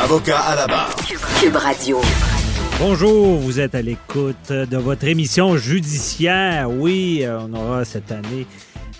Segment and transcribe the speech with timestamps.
[0.00, 0.94] Avocat à la barre.
[1.40, 2.00] Cube Radio.
[2.78, 6.70] Bonjour, vous êtes à l'écoute de votre émission judiciaire.
[6.70, 8.46] Oui, euh, on aura cette année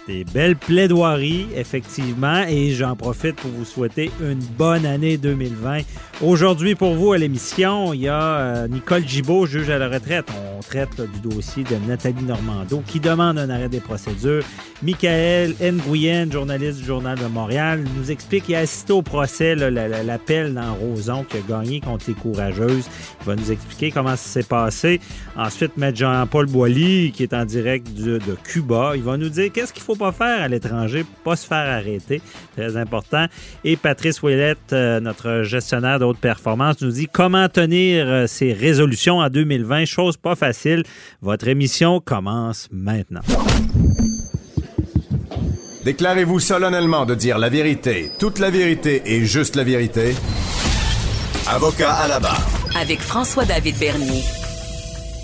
[0.08, 5.82] des belles plaidoiries, effectivement, et j'en profite pour vous souhaiter une bonne année 2020.
[6.22, 10.26] Aujourd'hui, pour vous, à l'émission, il y a euh, Nicole Gibault, juge à la retraite.
[10.56, 14.42] On traite du dossier de Nathalie Normando, qui demande un arrêt des procédures.
[14.82, 20.54] Michael Nguyen, journaliste du Journal de Montréal, nous explique qu'il a assisté au procès, l'appel
[20.54, 22.86] dans Roson qui a gagné contre les courageuses.
[23.20, 25.00] Il va nous expliquer comment ça s'est passé.
[25.36, 28.92] Ensuite, Maître Jean-Paul Boilly, qui est en direct du- de Cuba.
[28.96, 31.68] Il va nous dire qu'est-ce qu'il faut pas faire à l'étranger pour pas se faire
[31.68, 32.20] arrêter.
[32.56, 33.26] Très important.
[33.64, 38.52] Et Patrice Ouellette, euh, notre gestionnaire de haute performance, nous dit comment tenir euh, ses
[38.52, 39.84] résolutions en 2020.
[39.84, 40.82] Chose pas facile.
[41.20, 43.22] Votre émission commence maintenant.
[45.84, 50.14] Déclarez-vous solennellement de dire la vérité, toute la vérité et juste la vérité.
[51.48, 52.46] Avocat à la barre.
[52.80, 54.22] Avec François-David Bernier.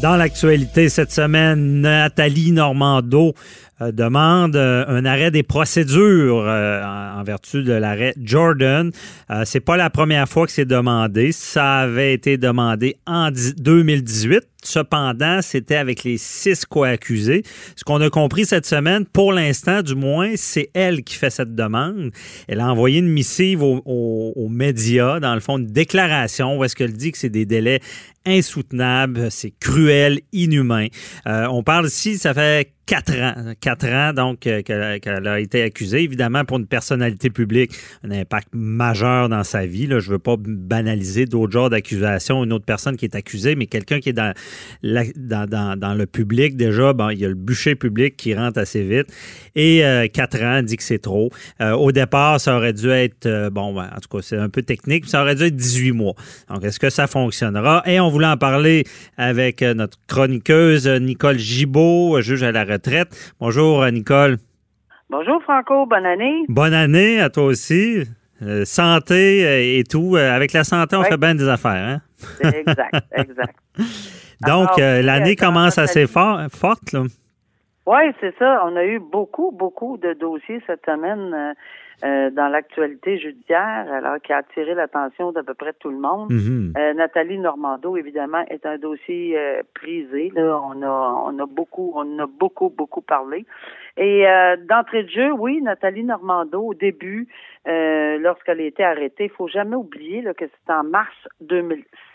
[0.02, 3.32] Dans l'actualité cette semaine, Nathalie Normando euh,
[3.80, 8.90] demande euh, un arrêt des procédures euh, en, vertu de l'arrêt Jordan.
[9.30, 11.32] Euh, c'est pas la première fois que c'est demandé.
[11.32, 14.40] Ça avait été demandé en dix- 2018.
[14.64, 17.44] Cependant, c'était avec les six co-accusés.
[17.76, 21.54] Ce qu'on a compris cette semaine, pour l'instant du moins, c'est elle qui fait cette
[21.54, 22.10] demande.
[22.48, 26.92] Elle a envoyé une missive aux médias, dans le fond, une déclaration où est-ce qu'elle
[26.92, 27.80] dit que c'est des délais
[28.26, 30.86] insoutenables, c'est cruel, inhumain.
[31.26, 35.62] Euh, on parle ici, ça fait quatre ans, quatre ans donc euh, qu'elle a été
[35.62, 36.02] accusée.
[36.02, 37.72] Évidemment, pour une personnalité publique,
[38.02, 39.86] un impact majeur dans sa vie.
[39.86, 40.00] Là.
[40.00, 42.42] Je veux pas banaliser d'autres genres d'accusations.
[42.42, 44.32] Une autre personne qui est accusée, mais quelqu'un qui est dans,
[44.82, 49.06] le public, déjà, bon, il y a le bûcher public qui rentre assez vite.
[49.54, 51.30] Et euh, quatre ans, elle dit que c'est trop.
[51.60, 54.48] Euh, au départ, ça aurait dû être, euh, bon, ben, en tout cas, c'est un
[54.48, 56.14] peu technique, ça aurait dû être 18 mois.
[56.48, 57.82] Donc, est-ce que ça fonctionnera?
[57.84, 58.84] Et on voulait en parler
[59.18, 63.34] avec notre chroniqueuse Nicole Gibault, juge à la retraite.
[63.40, 64.36] Bonjour, euh, Nicole.
[65.10, 66.44] Bonjour Franco, bonne année.
[66.48, 68.04] Bonne année à toi aussi.
[68.40, 70.16] Euh, santé euh, et tout.
[70.16, 71.72] Avec la santé, on fait bien des affaires.
[71.72, 72.00] Hein?
[72.40, 73.56] Exact, exact.
[74.46, 76.92] Donc, euh, l'année commence assez fort, forte.
[76.92, 77.02] Là.
[77.86, 78.62] Oui, c'est ça.
[78.64, 81.54] On a eu beaucoup, beaucoup de dossiers cette semaine
[82.04, 86.30] euh, dans l'actualité judiciaire, alors qui a attiré l'attention d'à peu près tout le monde.
[86.30, 86.72] Mhm.
[86.76, 90.30] Euh, Nathalie Normando, évidemment, est un dossier euh, prisé.
[90.34, 93.44] Là, on a, on a beaucoup, on a beaucoup, beaucoup parlé.
[93.96, 97.26] Et euh, d'entrée de jeu, oui, Nathalie Normando, au début,
[97.66, 101.16] euh, lorsqu'elle a été arrêtée, il faut jamais oublier là, que c'est en mars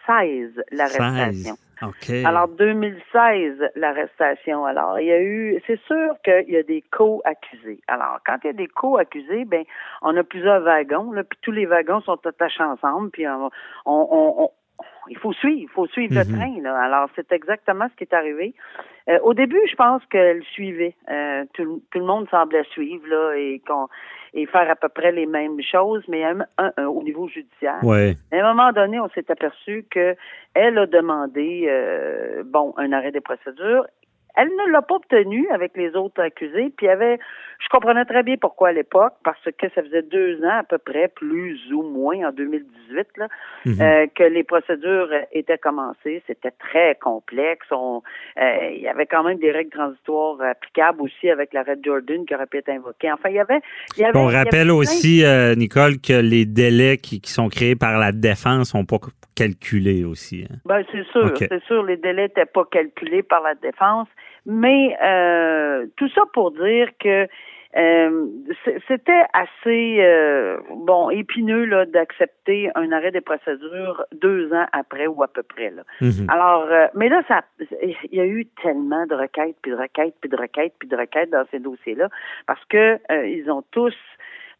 [0.08, 1.56] 2016 l'arrestation.
[1.56, 1.60] 16.
[1.82, 2.26] OK.
[2.26, 4.66] Alors 2016 l'arrestation.
[4.66, 7.82] Alors il y a eu, c'est sûr qu'il y a des co-accusés.
[7.88, 9.64] Alors quand il y a des co-accusés, ben
[10.02, 13.50] on a plusieurs wagons, là, puis tous les wagons sont attachés ensemble, puis on,
[13.86, 14.50] on, on- on-
[15.10, 16.38] il faut suivre, il faut suivre le Mhm.
[16.38, 16.62] train.
[16.62, 16.82] Là.
[16.82, 18.54] Alors c'est exactement ce qui est arrivé.
[19.10, 20.96] Euh, au début, je pense qu'elle suivait.
[21.12, 23.88] Euh, tout, tout le monde semblait suivre là et qu'on
[24.34, 27.80] et faire à peu près les mêmes choses, mais un- un- un- au niveau judiciaire.
[27.84, 28.16] Ouais.
[28.32, 30.16] À un moment donné, on s'est aperçu que
[30.56, 33.86] elle a demandé euh, bon un arrêt des procédures.
[34.36, 37.20] Elle ne l'a pas obtenu avec les autres accusés, puis il y avait,
[37.60, 40.78] je comprenais très bien pourquoi à l'époque, parce que ça faisait deux ans à peu
[40.80, 43.28] près, plus ou moins en 2018, là,
[43.66, 43.82] Mhm.
[43.82, 46.24] euh, que les procédures étaient commencées.
[46.28, 47.68] C'était très complexe.
[47.72, 48.02] On,
[48.40, 52.26] euh, il y avait quand même des règles transitoires applicables aussi avec l'arrêt de Jordan
[52.26, 53.12] qui aurait pu être invoqué.
[53.12, 53.60] Enfin, il y avait.
[53.98, 57.50] Il y avait On avait rappelle aussi, euh, Nicole, que les délais qui, qui sont
[57.50, 58.98] créés par la défense sont pas
[59.36, 60.46] calculés aussi.
[60.50, 60.56] hein.
[60.66, 64.08] Ben, c'est sûr, c'est sûr, les délais n'étaient pas calculés par la défense,
[64.46, 67.28] mais euh, tout ça pour dire que
[67.76, 68.28] euh,
[68.88, 75.24] c'était assez euh, bon épineux là d'accepter un arrêt des procédures deux ans après ou
[75.24, 75.82] à peu près là.
[76.00, 76.30] Mhm.
[76.30, 77.42] Alors, euh, mais là, ça,
[77.82, 80.96] il y a eu tellement de requêtes, puis de requêtes, puis de requêtes, puis de
[80.96, 82.10] requêtes dans ces dossiers-là,
[82.46, 83.96] parce que euh, ils ont tous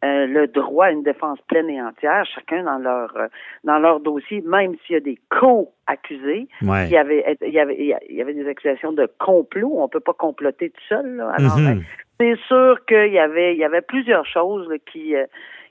[0.04, 3.28] euh, le droit à une défense pleine et entière, chacun dans leur euh,
[3.64, 6.48] dans leur dossier, même s'il y a des co-accusés.
[6.62, 6.86] Ouais.
[6.88, 7.78] Il y avait il y avait
[8.10, 11.16] il y avait des accusations de complot, on peut pas comploter tout seul.
[11.16, 11.30] Là.
[11.38, 11.66] Alors, Mhm.
[11.66, 11.84] ben,
[12.20, 15.26] c'est sûr qu'il y avait il y avait plusieurs choses là, qui euh,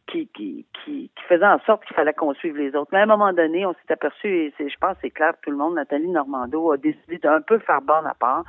[0.08, 2.90] qui, qui, qui, faisait en sorte qu'il fallait qu'on suive les autres.
[2.93, 5.50] Mais à un moment donné, on s'est aperçu, et c'est, je pense c'est clair tout
[5.50, 8.44] le monde, Nathalie Normando a décidé d'un peu faire bonne à part,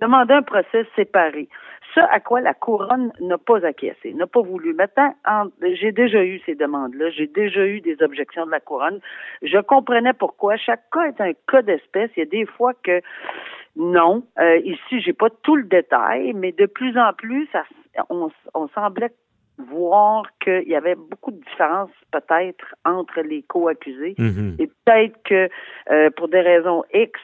[0.00, 1.48] demander un procès séparé.
[1.94, 4.74] Ce à quoi la couronne n'a pas acquiescé, n'a pas voulu.
[4.74, 5.14] Maintenant,
[5.62, 9.00] j'ai déjà eu ces demandes-là, j'ai déjà eu des objections de la couronne.
[9.42, 10.56] Je comprenais pourquoi.
[10.56, 12.10] Chaque cas est un cas d'espèce.
[12.16, 13.00] Il y a des fois que
[13.76, 14.24] non.
[14.38, 17.48] Euh, ici, j'ai pas tout le détail, mais de plus en plus,
[18.10, 19.12] on semblait
[19.58, 24.56] voir qu'il y avait beaucoup de différences peut-être entre les co-accusés mhm.
[24.58, 25.48] et peut-être que
[25.90, 27.18] euh, pour des raisons X,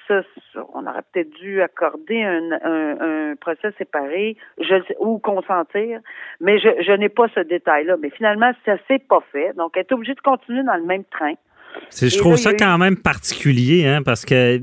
[0.74, 6.00] on aurait peut-être dû accorder un, un, procès séparé je, ou consentir,
[6.40, 7.96] mais je, je n'ai pas ce détail-là.
[8.00, 11.04] Mais finalement, ça s'est pas fait, donc elle est obligée de continuer dans le même
[11.04, 11.34] train.
[11.90, 14.60] Je trouve ça quand même particulier, hein, parce que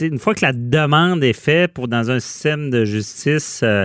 [0.00, 3.84] une fois que la demande est faite pour dans un système de justice euh,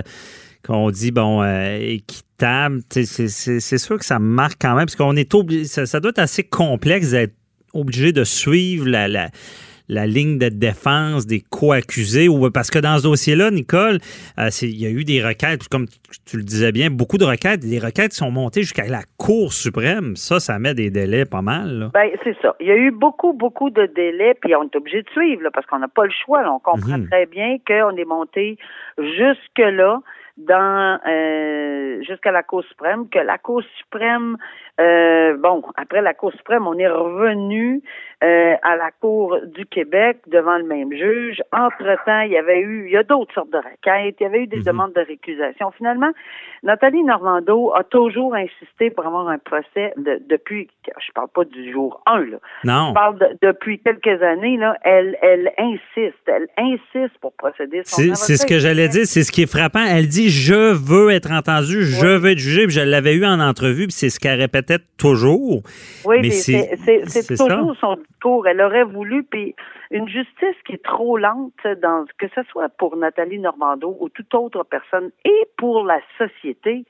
[0.64, 5.34] qu'on dit bon euh, équitable, c'est sûr que ça marque quand même, parce qu'on est
[5.34, 7.34] obligé, ça, doit être assez complexe d'être
[7.72, 9.30] obligé de suivre la, la
[9.90, 13.98] la ligne de défense des co-accusés ou parce que dans ce dossier-là, Nicole,
[14.38, 15.86] euh, il y a eu des requêtes, comme
[16.24, 20.14] tu le disais bien, beaucoup de requêtes, des requêtes sont montées jusqu'à la Cour suprême.
[20.14, 21.90] Ça, ça met des délais pas mal.
[21.92, 22.54] Ben, c'est ça.
[22.60, 25.66] Il y a eu beaucoup, beaucoup de délais, puis on est obligé de suivre parce
[25.66, 26.42] qu'on n'a pas le choix.
[26.48, 27.08] On comprend mhm.
[27.08, 28.58] très bien qu'on est monté
[28.96, 30.00] jusque-là
[30.46, 34.36] dans euh, jusqu'à la Cour suprême, que la Cour suprême,
[34.80, 37.82] euh, bon, après la Cour suprême, on est revenu
[38.22, 41.42] euh, à la Cour du Québec devant le même juge.
[41.52, 44.42] Entre-temps, il y avait eu, il y a d'autres sortes de requêtes, il y avait
[44.42, 44.64] eu des mhm.
[44.64, 45.70] demandes de récusation.
[45.72, 46.10] Finalement,
[46.62, 51.72] Nathalie Normando a toujours insisté pour avoir un procès de, depuis, je parle pas du
[51.72, 52.36] jour 1, là.
[52.64, 52.88] Non.
[52.90, 54.76] Je parle depuis quelques années, là.
[54.82, 57.82] Elle, elle insiste, elle insiste pour procéder.
[57.84, 59.84] C'est ce que j'allais dire, c'est ce qui est frappant.
[59.84, 63.40] Elle dit, je veux être entendue, je veux être jugée, puis je l'avais eu en
[63.40, 65.62] entrevue, puis c'est ce qu'elle répétait toujours.
[66.04, 68.46] Oui, mais c'est toujours son discours.
[68.46, 69.54] Elle aurait voulu, puis
[69.90, 71.52] une justice qui est trop lente,
[71.82, 76.84] dans que ce soit pour Nathalie Normando ou toute autre personne, et pour la société,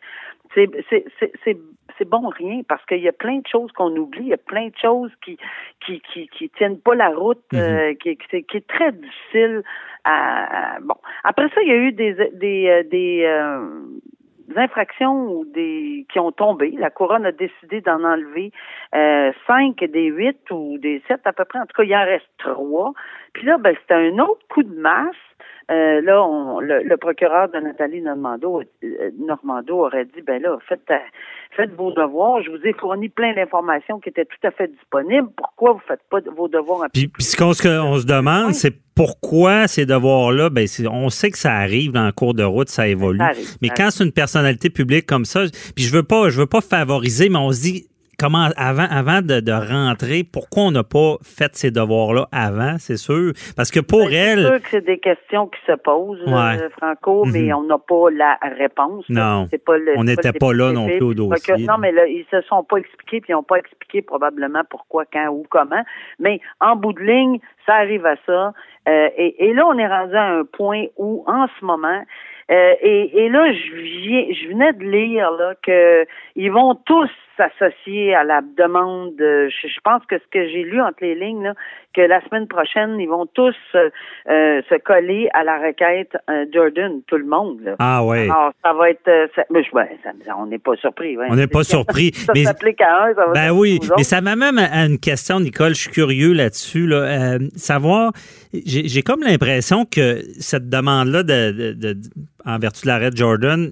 [0.54, 4.38] c'est bon rien parce qu'il y a plein de choses qu'on oublie, il y a
[4.38, 5.38] plein de choses qui
[5.84, 7.92] qui qui, qui tiennent pas la route, mm-hmm.
[7.92, 9.62] euh, qui, qui, est très difficile
[10.04, 10.96] à, bon.
[11.24, 13.80] Après ça, il y a eu des des euh, des, euh,
[14.56, 16.72] infractions des qui ont tombé.
[16.78, 18.52] La couronne a décidé d'en enlever
[18.94, 21.58] euh, cinq des huit ou des sept à peu près.
[21.58, 22.92] En tout cas, il en reste trois.
[23.32, 25.14] Puis là, ben, c'était un autre coup de masse.
[25.70, 30.80] Euh, là, on, le, procureur de Nathalie Normando, euh, Normando aurait dit, ben là, faites,
[31.56, 32.42] faites vos devoirs.
[32.42, 35.28] Je vous ai fourni plein d'informations qui étaient tout à fait disponibles.
[35.36, 36.88] Pourquoi vous faites pas vos devoirs?
[36.92, 41.54] Puis, puis ce qu'on se demande, c'est pourquoi ces devoirs-là, ben, on sait que ça
[41.54, 43.20] arrive dans le cours de route, ça évolue.
[43.62, 45.44] mais quand c'est une personnalité publique comme ça,
[45.76, 47.86] puis je veux pas, je veux pas favoriser, mais on se dit,
[48.20, 53.32] comment avant, avant de, rentrer, pourquoi on n'a pas fait ces devoirs-là avant, c'est sûr?
[53.56, 54.38] Parce que pour ben, elle.
[54.38, 56.22] C'est sûr que c'est des questions qui se posent,
[56.78, 57.54] Franco, mais mhm.
[57.54, 59.04] on n'a pas la réponse.
[59.08, 59.48] Non.
[59.96, 61.66] on n'était pas, là non plus au dossier.
[61.66, 65.04] non, mais là, ils se sont pas expliqués, puis ils n'ont pas expliqué probablement pourquoi,
[65.10, 65.82] quand ou comment.
[66.18, 68.52] Mais en bout de ligne, ça arrive à ça.
[68.88, 72.02] Euh, et, et là, on est rendu à un point où, en ce moment,
[72.50, 77.10] euh, et, et, là, je, viens, je venais de lire là que ils vont tous
[77.40, 79.16] s'associer à la demande.
[79.16, 81.52] De, je, pense que ce que j'ai lu entre les lignes,
[81.94, 83.90] que la semaine prochaine, ils vont tous euh,
[84.26, 87.60] se coller à la requête euh, Jordan, tout le monde.
[87.62, 87.76] Là.
[87.78, 88.24] Ah oui.
[88.24, 89.10] Alors, ça va être.
[89.34, 89.62] Ça, mais
[90.24, 91.16] ça, on n'est pas surpris.
[91.16, 91.26] Ouais.
[91.30, 92.12] On n'est pas surpris.
[92.14, 95.74] ça s'applique à un, ça va Ben oui, mais ça m'amène à une question, Nicole.
[95.74, 96.86] Je suis curieux là-dessus.
[96.86, 97.38] Là.
[97.56, 98.12] savoir,
[98.52, 101.96] j'ai comme l'impression que cette demande-là de, de
[102.44, 103.70] en vertu de l'arrêt Jordan,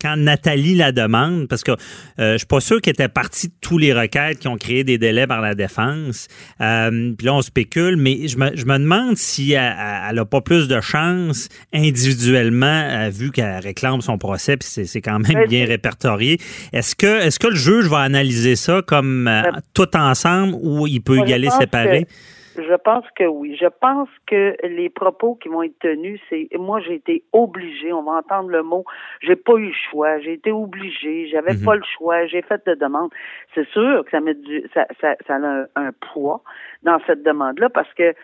[0.00, 3.54] quand Nathalie la demande, parce que euh, je suis pas sûr qu'elle était partie de
[3.60, 6.28] tous les requêtes qui ont créé des délais par la défense.
[6.60, 10.40] Euh, puis là, on spécule, mais je me, je me demande si elle n'a pas
[10.40, 15.66] plus de chance individuellement, euh, vu qu'elle réclame son procès, puis c'est quand même bien
[15.66, 16.38] répertorié.
[16.72, 19.30] Est-ce que, est-ce que le juge va analyser ça comme
[19.74, 22.06] tout ensemble ou il peut y aller séparé?
[22.58, 23.56] Je pense que oui.
[23.56, 28.02] Je pense que les propos qui vont être tenus, c'est moi j'ai été obligée, on
[28.02, 28.84] va entendre le mot,
[29.20, 31.64] j'ai pas eu le choix, j'ai été obligée, j'avais mhm.
[31.64, 33.10] pas le choix, j'ai fait de demande.
[33.54, 36.42] C'est sûr que ça met du ça, ça, ça a un, poids
[36.82, 38.14] dans cette demande-là parce que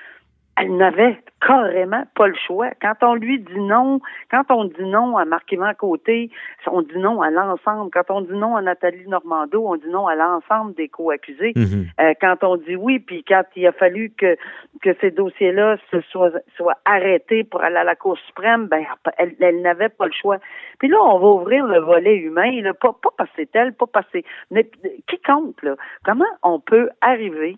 [0.56, 2.70] elle n'avait carrément pas le choix.
[2.80, 6.30] Quand on lui dit non, quand on dit non à Marc-Yvan Côté,
[6.66, 7.90] on dit non à l'ensemble.
[7.92, 11.52] Quand on dit non à Nathalie Normando, on dit non à l'ensemble des co-accusés.
[11.56, 11.87] Mhm.
[12.00, 14.37] Euh, quand on dit oui, puis quand il a fallu que,
[14.80, 18.84] que ces dossiers-là se soient, soient arrêtés pour aller à la Cour suprême, ben
[19.18, 20.38] elle, elle n'avait pas le choix.
[20.78, 23.73] Puis là, on va ouvrir le volet humain, là, pas, pas parce que c'est elle,
[23.75, 24.18] pas parce que.
[24.50, 24.70] Mais
[25.08, 25.75] qui compte, là?
[26.04, 27.56] Comment on peut arriver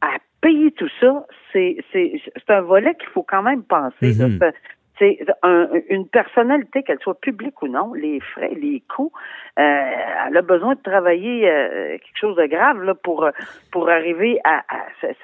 [0.00, 4.14] à payer tout ça, c'est c'est c'est un volet qu'il faut quand même penser.
[4.18, 4.38] Mhm.
[4.40, 4.54] C'est-
[5.00, 9.12] C'est un- une personnalité, qu'elle soit publique ou non, les frais, les coûts,
[9.56, 9.62] euh,
[10.26, 13.24] elle a besoin de travailler euh, quelque chose de grave là pour
[13.70, 14.64] pour arriver à.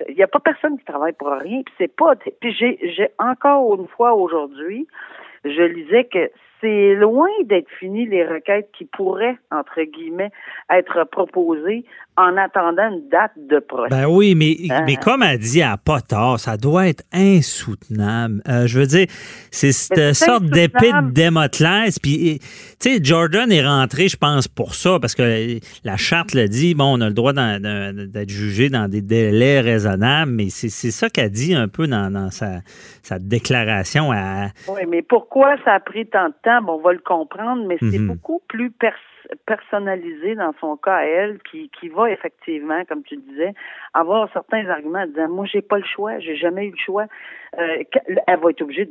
[0.09, 1.63] Il n'y a pas personne qui travaille pour rien.
[1.67, 2.15] Puis c'est pas.
[2.41, 4.87] Puis j'ai j'ai encore une fois aujourd'hui,
[5.45, 6.31] je lisais que
[6.61, 10.31] c'est loin d'être fini les requêtes qui pourraient entre guillemets
[10.71, 11.85] être proposées
[12.17, 13.91] en attendant une date de procès.
[13.91, 14.83] Ben oui, mais, Ah.
[14.87, 15.99] mais comme elle dit, n'a pas
[16.39, 18.41] ça doit être insoutenable.
[18.49, 19.07] Euh, je veux dire,
[19.51, 21.11] c'est cette sorte d'épée de.
[21.11, 21.99] Démoclès.
[21.99, 22.39] Puis,
[22.81, 26.75] tu sais, Jordan est rentré, je pense, pour ça, parce que la charte le dit,
[26.75, 31.09] bon, on a le droit d'être jugé dans des délais raisonnables, mais c'est c'est ça
[31.11, 32.61] qu'elle dit un peu dans, dans sa,
[33.03, 34.13] sa déclaration.
[34.13, 37.99] à- Oui, mais pourquoi ça a pris tant de on va le comprendre, mais c'est
[37.99, 38.09] Mhm.
[38.09, 38.95] beaucoup plus pers-
[39.47, 43.55] personnalisé dans son cas à elle, qui, qui va effectivement, comme tu disais,
[43.95, 47.07] avoir certains arguments en disant Moi, j'ai pas le choix, j'ai jamais eu le choix.
[47.59, 47.83] Euh,
[48.27, 48.89] elle va être obligée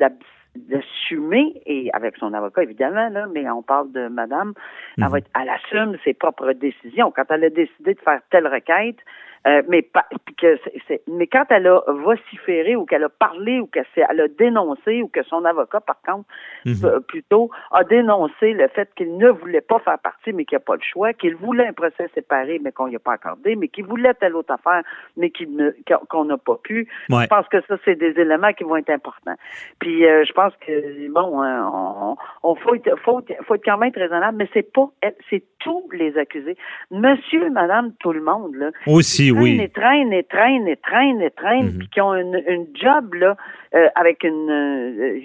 [0.55, 4.53] d'assumer, et avec son avocat évidemment, là, mais on parle de madame,
[4.97, 7.11] elle, va être, elle assume ses propres décisions.
[7.11, 8.97] Quand elle a décidé de faire telle requête,
[9.47, 10.05] euh, mais pas,
[10.37, 14.21] que c'est- c'est- mais quand elle a vociféré ou qu'elle a parlé ou qu'elle elle
[14.21, 16.25] a dénoncé ou que son avocat, par contre,
[16.65, 16.73] Mhm.
[16.85, 20.61] euh, plutôt, a dénoncé le fait qu'il ne voulait pas faire partie, mais qu'il n'y
[20.63, 23.55] a pas le choix, qu'il voulait un procès séparé, mais qu'on n'y a pas accordé,
[23.55, 24.83] mais qu'il voulait telle autre affaire,
[25.17, 25.71] mais qu'il ne-
[26.09, 26.87] qu'on n'a pas pu.
[27.09, 27.23] Ouais.
[27.23, 29.35] Je pense que ça, c'est des éléments qui vont être importants.
[29.79, 33.65] Puis euh, je pense que bon, hein, on, on faut, être, faut, être- faut être
[33.65, 34.87] quand même raisonnable, mais c'est pas
[35.29, 36.57] c'est tous les accusés.
[36.91, 38.71] Monsieur, madame, tout le monde, là.
[38.87, 39.59] Aussi, oui.
[39.61, 41.77] et traînent et traînent et traînent et traînent, Mhm.
[41.79, 43.35] puis qui ont une, une job là
[43.75, 45.19] euh, avec une euh,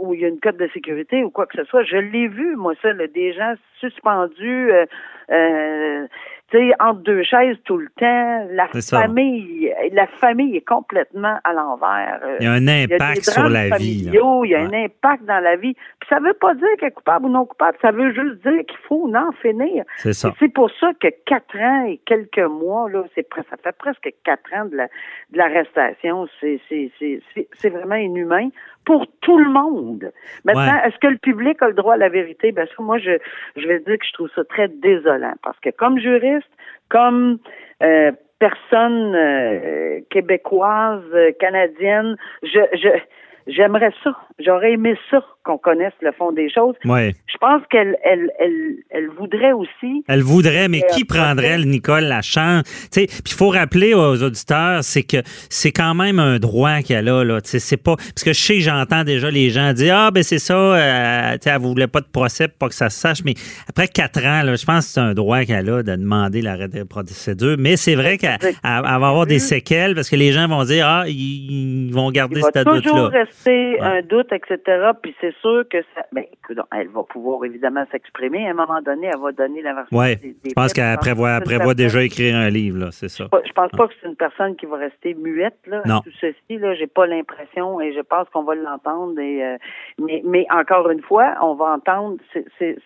[0.00, 1.82] où il y a une cote de sécurité ou quoi que ce soit.
[1.84, 4.86] Je l'ai vu, moi ça, là, des gens suspendus, euh,
[5.30, 6.06] euh,
[6.50, 8.46] tu sais, entre deux chaises tout le temps.
[8.52, 9.02] La ça.
[9.02, 12.20] famille, la famille est complètement à l'envers.
[12.24, 14.04] Euh, Il y a un il y a des impact sur la vie.
[14.04, 14.10] là.
[14.12, 14.14] Il
[14.50, 14.64] y a Ouais.
[14.64, 15.74] un impact dans la vie.
[15.74, 17.76] Puis ça veut pas dire qu'elle est coupable ou non coupable.
[17.82, 19.84] Ça veut juste dire qu'il faut en finir.
[19.96, 20.32] C'est ça.
[20.38, 24.52] C'est pour ça que quatre ans et quelques mois, là, c'est ça fait presque quatre
[24.54, 24.86] ans de la
[25.32, 26.26] de l'arrestation.
[26.40, 28.48] C'est c'est c'est c'est- c'est vraiment inhumain
[28.84, 30.10] pour tout le monde.
[30.44, 30.88] Maintenant, Ouais.
[30.88, 32.52] est-ce que le public a le droit à la vérité?
[32.52, 33.18] Ben ça, moi, je
[33.56, 36.37] je vais dire que je trouve ça très désolant parce que comme juriste,
[36.88, 37.38] comme
[37.82, 42.88] euh, personne euh, québécoise, euh, canadienne, je je
[43.48, 44.10] j'aimerais ça.
[44.44, 46.74] J'aurais aimé ça qu'on connaisse le fond des choses.
[46.84, 47.14] Ouais.
[47.26, 51.58] Je pense qu'elle elle, elle, elle voudrait aussi Elle voudrait, mais Euh, qui prendrait peut-être.
[51.60, 52.62] le Nicole Lachance?
[52.92, 55.16] Tu sais, Puis il faut rappeler aux auditeurs, c'est que
[55.48, 57.24] c'est quand même un droit qu'elle a.
[57.24, 57.40] Là.
[57.40, 60.22] Tu sais, C'est pas, parce que je sais j'entends déjà les gens dire Ah, ben
[60.22, 63.00] c'est ça, euh, tu sais, elle voulait pas de procès pour pas que ça se
[63.00, 63.18] sache.
[63.24, 63.34] Mais
[63.68, 66.68] après quatre ans, là, je pense que c'est un droit qu'elle a de demander l'arrêt
[66.68, 67.56] de procédure.
[67.58, 70.62] Mais c'est vrai qu'elle elle- elle va avoir des séquelles parce que les gens vont
[70.64, 73.24] dire Ah, ils, vont garder il va ce toujours doute-là.
[73.46, 73.78] Ouais.
[73.80, 74.58] un doute, etc.
[75.02, 76.02] Puis c'est sûr que ça.
[76.12, 78.46] Ben, écoute, elle va pouvoir évidemment s'exprimer.
[78.46, 79.98] À un moment donné, elle va donner la version.
[79.98, 83.24] Des Je pense qu'elle prévoit, c'est prévoit déjà écrire un livre, là, c'est ça.
[83.46, 85.82] Je pense pas que c'est une personne qui va rester muette là.
[85.84, 86.00] à Non.
[86.00, 89.18] Tout ceci là, j'ai pas l'impression et je pense qu'on va l'entendre.
[89.20, 89.56] Et euh,
[89.98, 92.16] mais, mais encore une fois, on va entendre.
[92.32, 92.78] C'est c'est-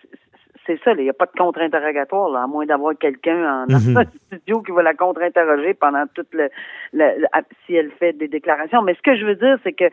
[0.65, 3.97] c'est ça, il n'y a pas de contre-interrogatoire, là, à moins d'avoir quelqu'un en Mhm.
[3.97, 6.49] en studio qui va la contre-interroger pendant toute le,
[6.93, 7.27] le- le-
[7.65, 8.81] si elle fait des déclarations.
[8.81, 9.85] Mais ce que je veux dire, c'est que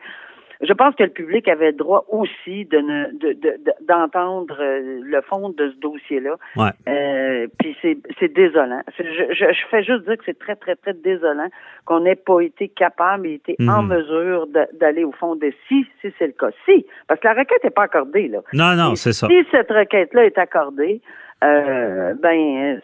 [0.61, 4.55] je pense que le public avait le droit aussi de ne de- de- de- d'entendre
[4.59, 6.35] euh, le fond de ce dossier-là.
[6.55, 6.69] Ouais.
[6.87, 8.81] Euh, puis c'est c'est désolant.
[8.97, 11.49] C'est- Je, je, je fais juste dire que c'est très, très, très désolant
[11.85, 13.87] qu'on n'ait pas été capable et été en Mhm.
[13.95, 16.49] mesure d'aller au fond de si, si c'est le cas.
[16.65, 18.39] Si, parce que la requête n'est pas accordée, là.
[18.53, 19.27] Non, non, c'est ça.
[19.27, 21.01] Si cette requête-là est accordée,
[21.43, 22.79] euh, ben,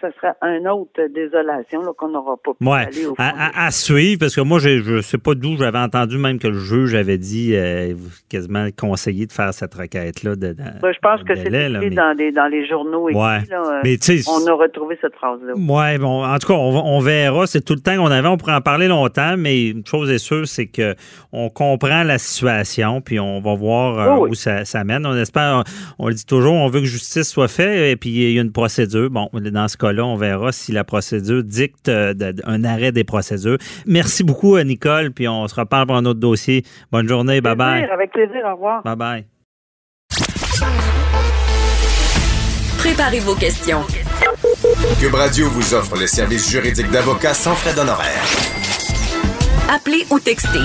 [0.00, 3.22] ça sera une autre désolation là, qu'on n'aura pas pu Ouais, aller au fond.
[3.22, 6.38] à, à- à suivre, parce que moi, je je sais pas d'où j'avais entendu même
[6.38, 7.94] que le juge avait dit euh,
[8.28, 10.34] quasiment conseillé de faire cette requête-là.
[10.36, 10.54] Ben,
[10.92, 13.04] je pense que c'est mais- dans, les, dans les journaux.
[13.10, 13.12] Ouais.
[13.48, 13.96] là, euh, Mais
[14.28, 15.52] on a retrouvé cette phrase-là.
[15.56, 17.46] Ouais, bon, en tout cas, on, on verra.
[17.46, 18.26] C'est tout le temps qu'on avait.
[18.28, 20.94] On pourrait en parler longtemps, mais une chose est sûre, c'est que
[21.32, 24.30] on comprend la situation, puis on va voir euh, Oui, oui.
[24.30, 25.06] où ça, ça mène.
[25.06, 25.62] On espère,
[25.98, 27.91] on, le dit toujours, on veut que justice soit faite.
[27.92, 29.10] Et puis il y a une procédure.
[29.10, 33.58] Bon, dans ce cas-là, on verra si la procédure dicte euh, un arrêt des procédures.
[33.86, 36.64] Merci beaucoup, Nicole, puis on se reparle pour un autre dossier.
[36.90, 37.84] Bonne journée, bye bye.
[37.84, 38.82] Avec plaisir, au revoir.
[38.82, 39.26] Bye bye.
[42.78, 43.82] Préparez vos questions.
[44.98, 48.26] Cube Radio vous offre les services juridiques d'avocats sans frais d'honoraires.
[49.72, 50.58] Appelez ou textez.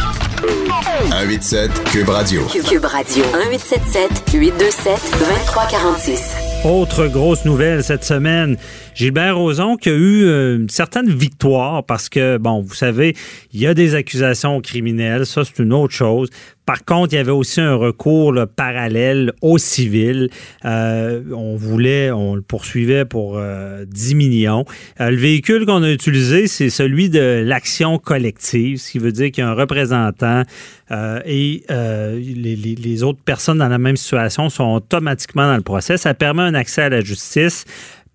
[1.09, 2.41] 187 Cube Radio.
[2.45, 3.23] Cube Radio.
[3.23, 6.46] 1877 827 2346.
[6.63, 8.57] Autre grosse nouvelle cette semaine,
[8.97, 13.15] Gilbert Rozon qui a eu euh, une certaine victoire parce que, bon, vous savez,
[13.53, 16.31] il y a des accusations criminelles, ça c'est une autre chose.
[16.67, 20.29] Par contre, il y avait aussi un recours parallèle au civil.
[20.65, 24.65] Euh, on voulait, on le poursuivait pour euh, 10 millions.
[24.99, 29.31] Euh, le véhicule qu'on a utilisé, c'est celui de l'action collective, ce qui veut dire
[29.31, 30.43] qu'il y a un représentant
[31.25, 35.97] et les, les autres personnes dans la même situation sont automatiquement dans le procès.
[35.97, 37.65] Ça permet un accès à la justice.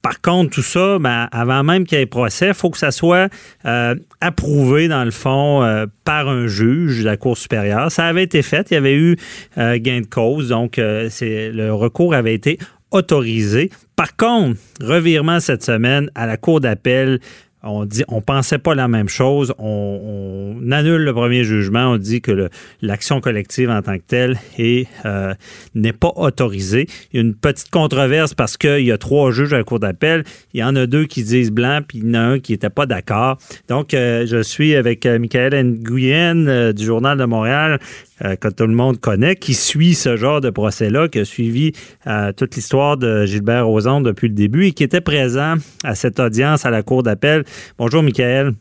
[0.03, 2.91] Par contre, tout ça, ben, avant même qu'il y ait procès, il faut que ça
[2.91, 3.29] soit
[3.65, 7.91] euh, approuvé, dans le fond, euh, par un juge de la Cour supérieure.
[7.93, 8.71] Ça avait été fait.
[8.73, 9.17] Il y avait eu
[9.59, 10.49] euh, gain de cause.
[10.49, 12.59] Donc, c'est le recours avait été
[12.91, 13.71] autorisé.
[13.95, 17.21] Par contre, revirement cette semaine à la Cour d'appel,
[17.65, 19.55] on dit, on pensait pas la même chose.
[19.59, 21.93] On, annule le premier jugement.
[21.93, 22.49] On dit que
[22.81, 25.35] l'action collective en tant que telle est euh,
[25.75, 26.87] n'est pas autorisée.
[27.13, 29.81] Il y a une petite controverse parce qu'il y a trois juges à la cour
[29.81, 30.25] d'appel.
[30.55, 32.53] Il y en a deux qui disent blanc, puis il y en a un qui
[32.53, 33.39] n'était pas d'accord.
[33.69, 37.79] Donc, euh, je suis avec euh, Michael Nguyen du Journal de Montréal
[38.25, 41.73] euh, que tout le monde connaît, qui suit ce genre de procès-là, qui a suivi
[42.07, 46.21] euh, toute l'histoire de Gilbert Rozon depuis le début et qui était présent à cette
[46.21, 47.45] audience à la Cour d'appel.
[47.79, 48.53] Bonjour, Michael.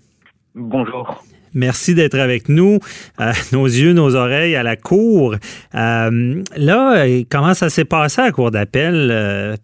[0.56, 1.24] Bonjour.
[1.54, 2.80] Merci d'être avec nous,
[3.20, 5.36] euh, nos yeux, nos oreilles à la cour.
[5.74, 9.58] Là, comment ça s'est passé à la cour d'appel?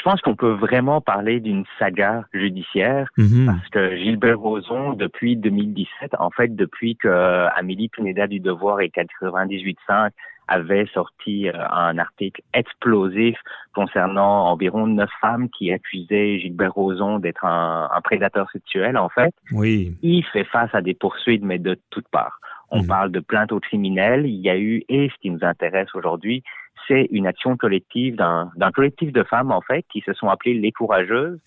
[0.00, 3.44] Je pense qu'on peut vraiment parler d'une saga judiciaire Mhm.
[3.46, 8.80] parce que Gilbert Rozon, depuis 2017, en fait, depuis que euh, Amélie Pineda du Devoir
[8.80, 10.10] et 98.5
[10.48, 13.36] avaient sorti euh, un article explosif
[13.74, 19.34] concernant environ neuf femmes qui accusaient Gilbert Rozon d'être un, un prédateur sexuel, en fait,
[19.52, 19.94] Oui.
[20.02, 22.40] il fait face à des poursuites, mais de toutes parts.
[22.70, 22.86] On Mhm.
[22.88, 24.24] parle de plaintes aux criminels.
[24.26, 26.42] Il y a eu, et ce qui nous intéresse aujourd'hui,
[26.90, 30.72] c'est une action collective d'un collectif de femmes, en fait, qui se sont appelées les
[30.72, 31.38] courageuses,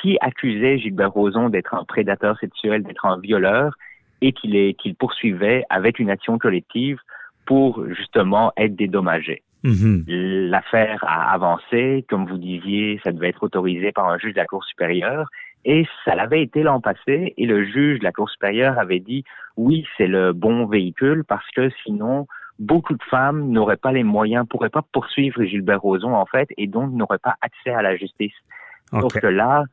[0.00, 3.74] qui accusaient Gilbert Rozon d'être un prédateur sexuel, d'être un violeur,
[4.20, 6.98] et qu'il est- qu'il poursuivait avec une action collective
[7.46, 9.42] pour justement être dédommagé.
[9.64, 10.04] Mhm.
[10.06, 14.46] L'affaire a avancé, comme vous disiez, ça devait être autorisé par un juge de la
[14.46, 15.26] Cour supérieure,
[15.64, 19.24] et ça l'avait été l'an passé, et le juge de la Cour supérieure avait dit
[19.56, 22.26] oui, c'est le bon véhicule, parce que sinon,
[22.58, 26.66] beaucoup de femmes n'auraient pas les moyens, pourraient pas poursuivre Gilbert Rozon, en fait, et
[26.66, 28.34] donc n'auraient pas accès à la justice.
[28.90, 29.20] Sauf OK.
[29.20, 29.64] que là,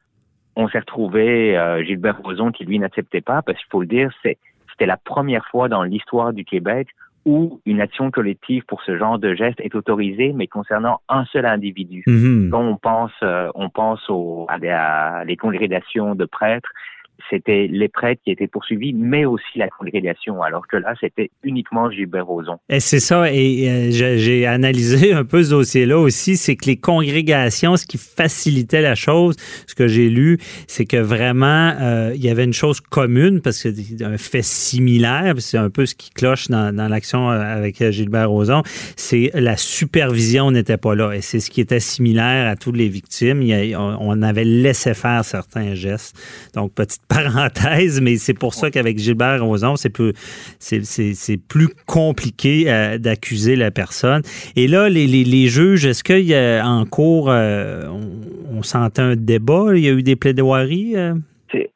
[0.55, 4.11] on s'est retrouvé euh, Gilbert Rozon qui, lui, n'acceptait pas, parce qu'il faut le dire,
[4.23, 4.37] c'est
[4.71, 6.87] c'était la première fois dans l'histoire du Québec
[7.25, 11.45] où une action collective pour ce genre de geste est autorisée, mais concernant un seul
[11.45, 12.01] individu.
[12.07, 12.49] Mhm.
[12.49, 16.69] Quand on pense, euh, on pense aux, à, des- à les congrégations de prêtres,
[17.29, 21.89] c'était les prêtres qui étaient poursuivis, mais aussi la congrégation, alors que là, c'était uniquement
[21.91, 22.57] Gilbert Rozon.
[22.69, 26.77] Et c'est ça, et euh, j'ai analysé un peu ce dossier-là aussi, c'est que les
[26.77, 29.35] congrégations, ce qui facilitait la chose,
[29.67, 33.61] ce que j'ai lu, c'est que vraiment, euh, il y avait une chose commune, parce
[33.63, 33.69] que
[34.03, 37.91] un fait similaire, c'est un peu ce qui cloche dans, dans l'action euh, avec euh,
[37.91, 38.63] Gilbert Rozon,
[38.95, 42.89] c'est la supervision n'était pas là, et c'est ce qui était similaire à toutes les
[42.89, 43.41] victimes.
[43.41, 46.15] Il y a- on avait laissé faire certains gestes.
[46.53, 50.13] Donc, petite parenthèse, mais c'est pour ça qu'avec Gilbert Rozon, c'est plus,
[50.59, 54.21] c'est, plus compliqué euh, d'accuser la personne.
[54.55, 58.63] Et là, les, les, les juges, est-ce qu'il y a en cours, euh, on, on
[58.63, 59.75] sentait un débat?
[59.75, 60.95] Il y a eu des plaidoiries?
[60.95, 61.15] euh?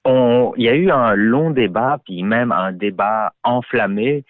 [0.05, 4.23] On- Il y a eu un long débat, puis même un débat enflammé.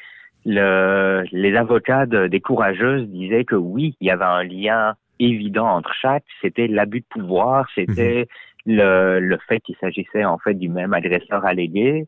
[0.46, 5.68] Le, les avocats de- des courageuses disaient que oui, il y avait un lien évident
[5.68, 6.24] entre chaque.
[6.42, 8.28] C'était l'abus de pouvoir, c'était
[8.66, 12.08] le, le fait qu'il s'agissait en fait du même agresseur allégué.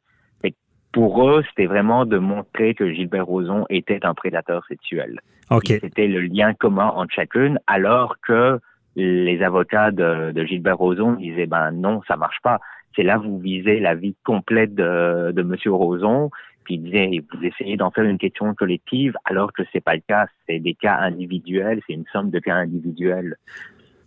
[0.91, 5.20] Pour eux, c'était vraiment de montrer que Gilbert Rozon était un prédateur sexuel.
[5.52, 5.70] OK.
[5.70, 8.62] Et C'était le lien commun entre chacune, alors que
[8.96, 12.62] les avocats de, de Gilbert Rozon disaient ben non, ça marche pas.
[12.96, 16.30] C'est là vous visez la vie complète de, de Monsieur Rozon,
[16.63, 20.04] puis ils disaient vous essayez d'en faire une question collective, alors que c'est pas le
[20.08, 20.28] cas.
[20.48, 23.36] C'est des cas individuels, c'est une somme de cas individuels.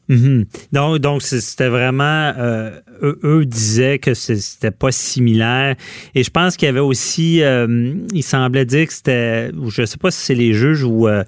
[0.08, 0.46] Mhm.
[0.72, 2.70] Donc, donc c'était vraiment euh,
[3.02, 5.76] eux, disaient que c'était pas similaire.
[6.14, 9.98] Et je pense qu'il y avait aussi, euh, il semblait dire que c'était, je sais
[9.98, 11.24] pas si c'est les juges ou euh,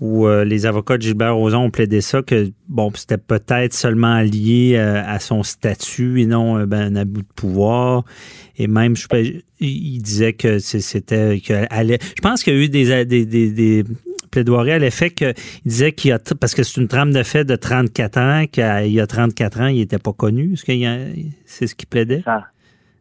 [0.00, 4.76] ou les avocats de Gilbert Rozon ont plaidé ça que bon, c'était peut-être seulement lié
[4.76, 8.02] à son statut et non ben, un abus de pouvoir.
[8.58, 9.06] Et même, je,
[9.60, 13.84] il disait que c'était que je pense qu'il y a eu des, des, des
[14.32, 17.44] plaidoirie à l'effet qu'il disait qu'il y a, parce que c'est une trame de fait
[17.44, 20.54] de 34 ans, qu'il y a 34 ans, il n'était pas connu.
[20.54, 21.12] Est-ce
[21.44, 22.22] c'est ce qu'il plaidait?
[22.22, 22.46] Ça.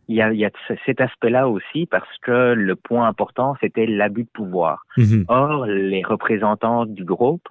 [0.08, 0.50] Il y, a, il y a
[0.86, 4.84] cet aspect-là aussi parce que le point important, c'était l'abus de pouvoir.
[4.98, 5.26] Mm-hmm.
[5.30, 7.48] Or, les représentants du groupe,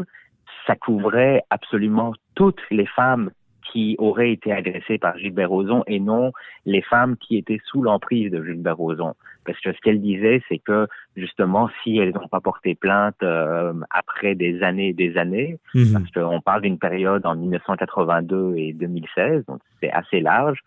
[0.66, 3.30] ça couvrait absolument toutes les femmes
[3.72, 6.32] qui auraient été agressées par Gilbert Rozon et non
[6.66, 9.14] les femmes qui étaient sous l'emprise de Gilbert Rozon.
[9.44, 13.72] Parce que ce qu'elle disait, c'est que justement, si elles n'ont pas porté plainte euh,
[13.90, 15.92] après des années et des années, mhm.
[15.92, 20.58] parce qu'on parle d'une période en 1982 et 2016, donc c'est assez large,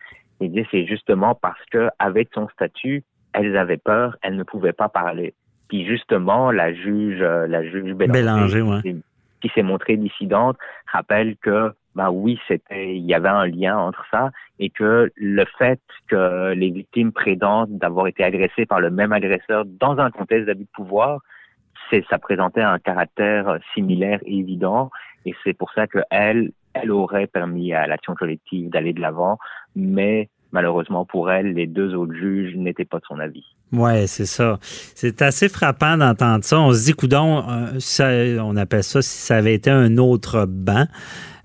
[0.42, 4.74] elle disait c'est justement parce que avec son statut, elles avaient peur, elles ne pouvaient
[4.74, 5.34] pas parler.
[5.68, 8.96] Puis justement, la juge, euh, la juge Bélanger, ouais.
[9.42, 10.58] qui s'est montrée dissidente,
[10.92, 15.46] rappelle que ben oui, c'était, il y avait un lien entre ça et que le
[15.58, 20.48] fait que les victimes prétendent d'avoir été agressées par le même agresseur dans un contexte
[20.48, 21.20] d'abus de pouvoir,
[21.90, 24.90] c'est, ça présentait un caractère similaire et évident
[25.26, 29.38] et c'est pour ça que elle, elle aurait permis à l'action collective d'aller de l'avant,
[29.76, 33.46] mais malheureusement pour elle, les deux autres juges n'étaient pas de son avis.
[33.72, 34.60] Ouais, c'est ça.
[34.62, 36.60] C'est assez frappant d'entendre ça.
[36.60, 40.86] On se dit, coudon, euh, on appelle ça si ça avait été un autre banc.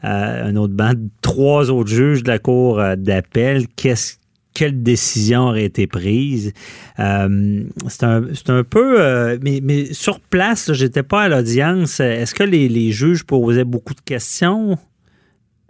[0.04, 3.66] Euh, un autre banc, trois autres juges de la Cour euh, d'appel.
[3.76, 4.18] Qu'est-ce
[4.54, 6.52] quelle décision aurait été prise?
[6.98, 12.00] Euh, c'est un, peu, mais, mais, sur place, j'étais pas à l'audience.
[12.00, 14.76] Est-ce que les, les, juges posaient beaucoup de questions?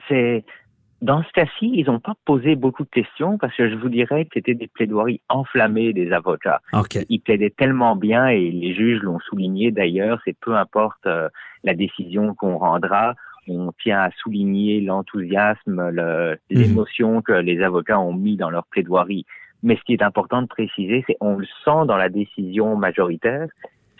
[0.08, 0.42] C'est
[1.02, 4.24] dans ce cas-ci, ils n'ont pas posé beaucoup de questions parce que je vous dirais
[4.24, 6.62] que c'était des plaidoiries enflammées des avocats.
[7.10, 10.18] Ils plaidaient tellement bien et les juges l'ont souligné d'ailleurs.
[10.24, 11.06] C'est peu importe
[11.62, 13.14] la décision qu'on rendra,
[13.48, 16.36] on tient à souligner l'enthousiasme, mhm.
[16.50, 19.24] l'émotion que les avocats ont mis dans leur plaidoirie.
[19.62, 23.48] Mais ce qui est important de préciser, c'est on le sent dans la décision majoritaire,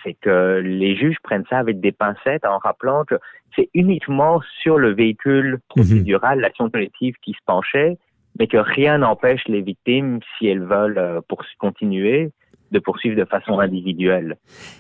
[0.04, 3.16] c'est que les juges prennent ça avec des pincettes en rappelant que
[3.56, 5.61] c'est uniquement sur le véhicule mhm.
[5.68, 7.98] procédural, l'action collective qui se penchait,
[8.38, 12.30] mais que rien n'empêche les victimes, si elles veulent euh, pour continuer,
[12.70, 14.37] de poursuivre de façon individuelle.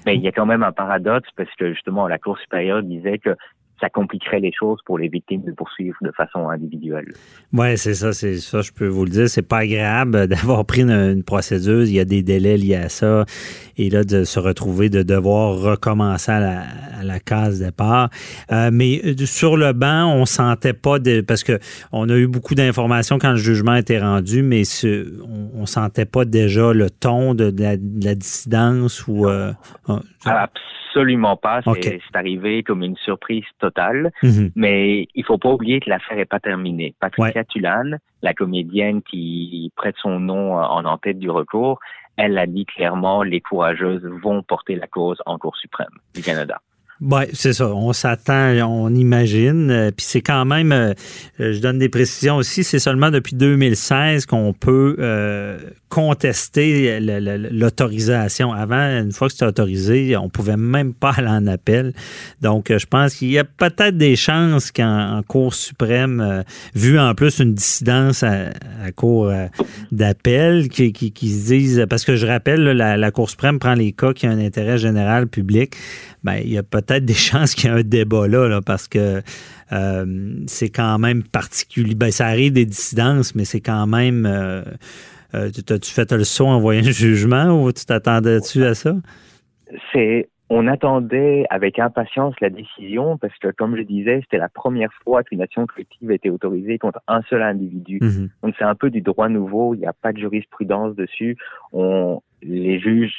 [0.06, 3.18] Mais il y a quand même un paradoxe parce que justement la Cour supérieure disait
[3.18, 3.34] que
[3.80, 7.12] ça compliquerait les choses pour les victimes de poursuivre de façon individuelle.
[7.52, 9.28] Oui, c'est ça, c'est ça, je peux vous le dire.
[9.28, 11.82] C'est pas agréable d'avoir pris une, procédure.
[11.82, 13.24] Il y a des délais liés à ça.
[13.76, 16.60] Et là, de se retrouver, de devoir recommencer à la,
[16.98, 18.10] à la case départ.
[18.50, 21.20] Euh, mais euh, sur le banc, on sentait pas de.
[21.20, 21.58] Parce que
[21.92, 24.62] on a eu beaucoup d'informations quand le jugement était rendu, mais
[25.54, 29.28] on, sentait pas déjà le ton de, la, dissidence ou.
[29.28, 29.52] Euh,
[30.24, 30.48] ah,
[30.88, 31.60] absolument pas.
[31.82, 33.67] C'est arrivé comme une surprise totale.
[34.22, 34.50] Mhm.
[34.54, 36.94] Mais il faut pas oublier que l'affaire est pas terminée.
[37.00, 41.78] Patricia Tulane, la comédienne qui prête son nom en en-tête du recours,
[42.16, 46.60] elle a dit clairement les courageuses vont porter la cause en Cour suprême du Canada.
[47.00, 47.68] Oui, c'est ça.
[47.68, 49.70] On s'attend, on imagine.
[49.70, 50.94] Euh, puis c'est quand même, euh,
[51.38, 54.96] euh, je donne des précisions aussi, c'est seulement depuis 2016 qu'on peut
[55.88, 58.52] contester l'autorisation.
[58.52, 61.94] Avant, une fois que c'était autorisé, on pouvait même pas aller en appel.
[62.42, 67.38] Donc, je pense qu'il y a peut-être des chances qu'en Cour suprême, vu en plus
[67.38, 68.50] une dissidence à,
[68.96, 69.32] Cour
[69.92, 73.92] d'appel, qui, qui, se disent, parce que je rappelle, la, la Cour suprême prend les
[73.92, 75.74] cas qui ont un intérêt général public
[76.28, 79.22] ben, il y a peut-être des chances qu'il y ait un débat là, parce que
[79.72, 81.94] euh, c'est quand même particulier.
[81.94, 84.26] Ben, ça arrive des dissidences, mais c'est quand même.
[84.26, 84.62] Euh,
[85.34, 88.94] euh As-tu fait le saut en voyant le jugement ou tu t'attendais-tu à ça?
[89.92, 90.28] C'est.
[90.50, 95.22] On attendait avec impatience la décision parce que, comme je disais, c'était la première fois
[95.22, 97.98] qu'une action collective a été autorisée contre un seul individu.
[97.98, 98.28] Mm-hmm.
[98.42, 99.74] Donc, c'est un peu du droit nouveau.
[99.74, 101.36] Il n'y a pas de jurisprudence dessus.
[101.74, 103.12] On, les juges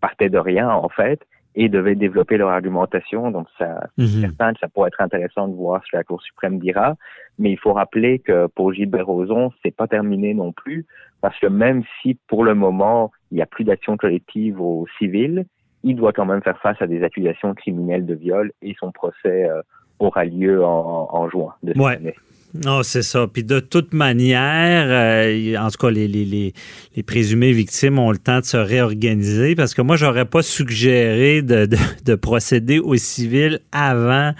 [0.00, 3.30] partaient de rien, en fait et devaient développer leur argumentation.
[3.30, 4.32] Donc, ça, mhm.
[4.38, 6.96] ça pourrait être intéressant de voir ce que la Cour suprême dira.
[7.38, 10.86] Mais il faut rappeler que pour Gilbert Rozon, c'est pas terminé non plus,
[11.20, 15.46] parce que même si pour le moment il n'y a plus d'action collective au civil,
[15.84, 19.48] il doit quand même faire face à des accusations criminelles de viol et son procès
[19.48, 19.62] euh,
[19.98, 22.14] aura lieu en, en juin de cette année.
[22.54, 23.26] Non, c'est ça.
[23.32, 26.52] Puis de toute manière, euh, en tout cas, les, les, les,
[26.94, 31.40] les, présumés victimes ont le temps de se réorganiser parce que moi, j'aurais pas suggéré
[31.40, 34.34] de, de, de procéder au civil avant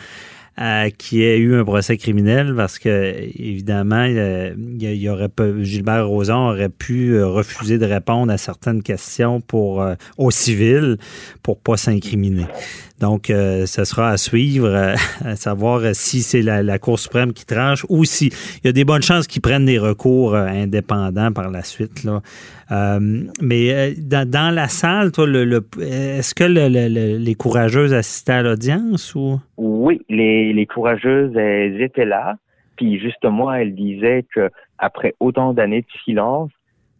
[0.62, 5.28] euh, y ait eu un procès criminel parce que, évidemment, il y aurait
[5.60, 9.84] Gilbert Rozon aurait pu refuser de répondre à certaines questions pour
[10.18, 10.98] au civil
[11.42, 12.46] pour pas s'incriminer.
[13.02, 14.94] Donc, euh, ce sera à suivre, euh,
[15.24, 18.84] à savoir si c'est la, Cour suprême qui tranche ou si il y a des
[18.84, 22.04] bonnes chances qu'ils prennent des recours euh, indépendants par la suite.
[22.04, 22.22] Là.
[23.40, 29.40] Mais dans, la salle, toi, le, est-ce que les courageuses assistaient à l'audience ou?
[29.56, 32.36] Oui, les, les courageuses, elles étaient là.
[32.76, 36.50] Puis justement, elles disaient que après autant d'années de silence,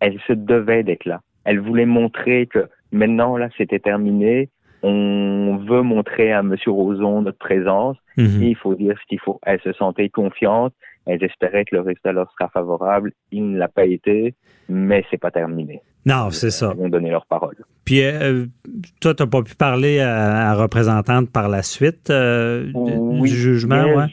[0.01, 1.21] elles se devaient d'être là.
[1.45, 4.49] Elles voulaient montrer que maintenant, là, c'était terminé
[4.83, 6.57] on veut montrer à M.
[6.67, 8.43] Roson notre présence mhm.
[8.43, 9.39] et il faut dire ce qu'il faut.
[9.43, 10.75] Elle se sentait confiante,
[11.07, 13.13] elle espérait que le résultat leur sera favorable.
[13.31, 14.35] Il ne l'a pas été,
[14.69, 15.83] mais c'est pas terminé.
[16.05, 16.73] Non, c'est ça.
[16.75, 17.57] Ils vont donner leur parole.
[17.85, 18.47] Puis, euh,
[19.01, 22.73] toi, tu n'as pas pu parler à, la représentante par la suite euh,
[23.21, 24.07] du jugement, ouais?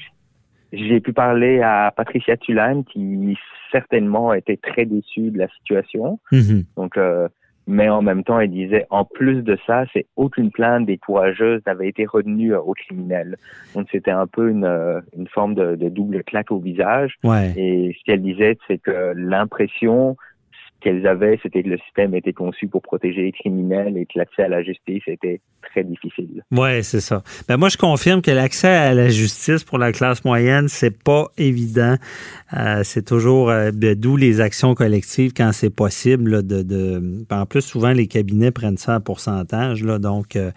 [0.71, 3.36] J'ai pu parler à Patricia Tulane qui
[3.71, 6.19] certainement était très déçue de la situation.
[6.32, 6.63] Mhm.
[6.78, 7.28] Donc, euh,
[7.69, 11.62] mais en même temps, elle disait, en plus de ça, c'est aucune plainte des courageuses
[11.67, 13.38] n'avait été retenue euh, au criminel.
[13.75, 17.13] Donc c'était un peu une, euh, une forme de, de, double claque au visage.
[17.23, 17.53] Ouais.
[17.55, 20.17] Et ce qu'elle disait, c'est que l'impression
[20.80, 24.44] qu'elles avaient, c'était que le système était conçu pour protéger les criminels et que l'accès
[24.44, 26.44] à la justice était très difficile.
[26.52, 27.22] Oui, c'est ça.
[27.48, 31.28] Ben moi, je confirme que l'accès à la justice pour la classe moyenne, c'est pas
[31.38, 31.96] évident.
[32.58, 36.46] Euh, c'est toujours euh, d'où les actions collectives quand c'est possible.
[36.46, 39.84] de, de, en plus, souvent, les cabinets prennent ça en pourcentage.
[39.84, 40.52] Là, donc, euh,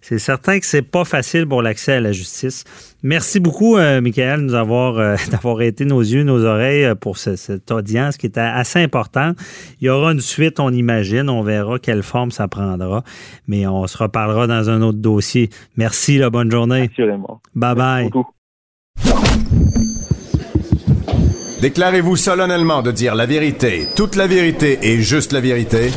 [0.00, 2.64] c'est certain que c'est pas facile pour l'accès à la justice.
[3.02, 7.16] Merci beaucoup, euh, Michael, nous avoir euh, d'avoir été nos yeux, nos oreilles euh, pour
[7.16, 9.36] cette audience qui était assez importante.
[9.80, 11.30] Il y aura une suite, on imagine.
[11.30, 13.02] On verra quelle forme ça prendra.
[13.46, 15.48] Mais on se reparlera dans un autre dossier.
[15.76, 16.90] Merci, la bonne journée.
[16.90, 17.40] Absolument.
[17.54, 18.10] Bye bye.
[21.60, 25.90] Déclarez-vous solennellement de dire la vérité, toute la vérité et juste la vérité.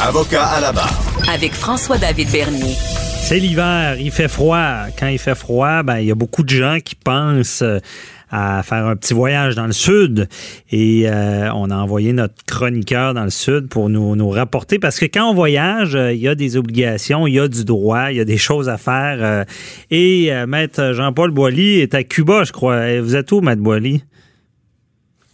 [0.00, 1.00] Avocat à la barre.
[1.32, 2.76] Avec François-David Bernier.
[3.28, 4.86] C'est l'hiver, il fait froid.
[4.96, 7.80] Quand il fait froid, ben, il y a beaucoup de gens qui pensent euh,
[8.30, 10.28] à faire un petit voyage dans le sud.
[10.70, 14.78] Et euh, on a envoyé notre chroniqueur dans le sud pour nous, nous rapporter.
[14.78, 17.64] Parce que quand on voyage, euh, il y a des obligations, il y a du
[17.64, 19.44] droit, il y a des choses à faire.
[19.90, 23.00] et Maître Jean-Paul Boilly est à Cuba, je crois.
[23.00, 24.04] Vous êtes où, Maître Boilly?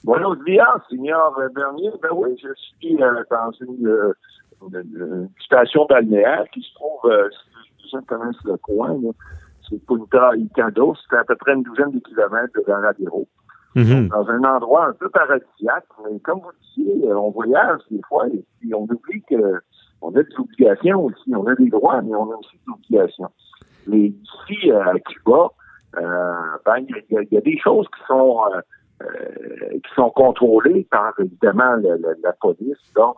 [0.02, 1.90] Buenos días, Signor Bernier.
[2.02, 7.12] Ben oui, je suis dans une, station balnéaire qui se trouve
[7.92, 8.98] le coin,
[9.68, 13.26] c'est Punta Icado, c'est à peu près une douzaine de kilomètres de Varadero.
[13.74, 14.08] Mhm.
[14.08, 18.26] Dans un endroit un peu paradisiaque, mais comme vous disiez, euh, on voyage des fois
[18.28, 21.34] et puis on oublie qu'on a des obligations aussi.
[21.34, 23.30] On a des droits, mais on a aussi des obligations.
[23.86, 25.52] Mais ici, euh, à Cuba,
[25.96, 26.34] euh,
[26.66, 28.40] ben, il y, a des choses qui sont
[29.32, 31.76] qui sont contrôlées par évidemment
[32.22, 33.16] la, police, donc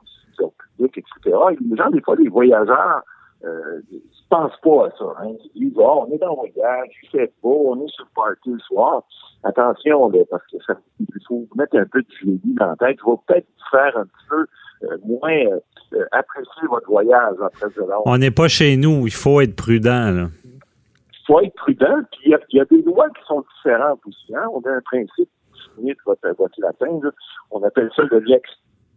[0.77, 1.37] public, etc.
[1.53, 3.03] Et les gens, des fois, les voyageurs,
[3.45, 5.05] euh, ils ne pensent pas à ça.
[5.21, 5.33] Hein.
[5.55, 8.51] Ils disent, oh, on est en voyage, il fait beau, on est sur le party
[8.51, 9.03] le soir.
[9.43, 12.99] Attention, là, parce que ça, il faut mettre un peu de génie dans la tête.
[13.05, 14.47] Il va peut-être faire un petit peu
[14.85, 15.45] euh, moins
[15.93, 17.99] euh, apprécier votre voyage après cela.
[18.07, 20.11] On n'est pas chez nous, il faut être prudent.
[20.11, 20.29] Là.
[20.45, 24.35] Il faut être prudent, puis il y, a des lois qui sont différentes aussi.
[24.35, 24.47] Hein.
[24.53, 25.29] On a un principe,
[25.77, 27.11] vous de votre, votre latin, là.
[27.51, 28.49] on appelle ça le lex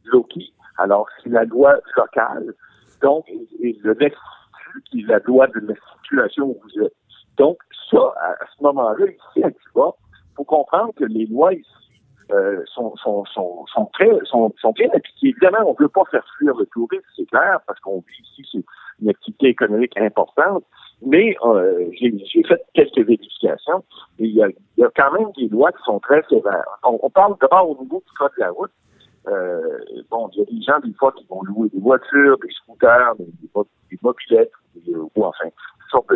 [0.05, 0.53] loci.
[0.77, 2.53] Alors, c'est la loi locale.
[3.01, 3.25] Donc,
[3.59, 4.15] le lex
[4.89, 6.93] qui est la loi de la situation où vous êtes.
[7.37, 7.57] Donc,
[7.91, 11.65] ça, à, ce moment-là, ici à Cuba, il faut comprendre que les lois ici
[12.31, 12.93] euh, sont,
[13.93, 15.29] très, sont, sont bien appliquées.
[15.29, 18.47] Évidemment, on ne peut pas faire fuir le tourisme, c'est clair, parce qu'on vit ici,
[18.51, 18.63] c'est
[19.01, 20.63] une activité économique importante.
[21.05, 23.83] Mais euh, j'ai fait quelques vérifications
[24.17, 26.65] et il y, a, il y, a, quand même des lois qui sont très sévères.
[26.83, 28.71] On, on parle d'abord au niveau du code de la route.
[29.27, 32.51] Euh, bon, il y a des gens, des fois, qui vont louer des voitures, des
[32.51, 34.51] scooters, des, des, mobilettes,
[34.87, 36.13] euh, ou enfin, toutes sortes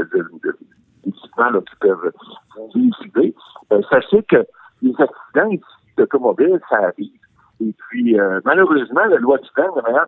[1.03, 2.11] d'équipements qui peuvent
[2.55, 3.35] vous véhiculer.
[3.73, 4.45] Euh, sachez que
[4.81, 5.65] les accidents
[5.97, 7.19] d'automobile, ça arrive.
[7.59, 10.07] Et puis, malheureusement, la loi du temps, de manière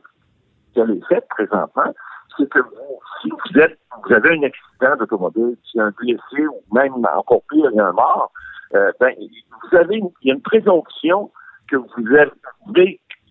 [0.74, 1.94] qu'elle est faite présentement,
[2.36, 2.60] c'est que
[3.22, 7.70] si vous êtes, vous avez un accident d'automobile, si un blessé ou même encore pire,
[7.72, 8.32] il y a un mort,
[8.72, 11.30] ben, vous avez, il y a une présomption
[11.78, 12.32] que vous êtes,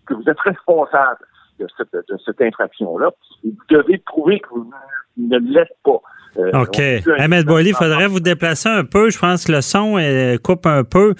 [0.06, 1.18] que vous êtes responsable
[1.58, 3.10] de cette, de cette infraction-là.
[3.44, 4.70] Vous devez prouver que vous
[5.16, 6.00] ne l'êtes pas.
[6.38, 6.80] Euh, OK.
[7.18, 9.10] Ahmed Boily, il faudrait vous déplacer un peu.
[9.10, 9.96] Je pense que le son
[10.42, 11.14] coupe un peu.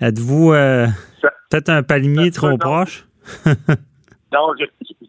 [0.00, 0.86] Êtes-vous euh,
[1.50, 3.06] peut-être un palmier trop proche?
[3.46, 4.64] non, je,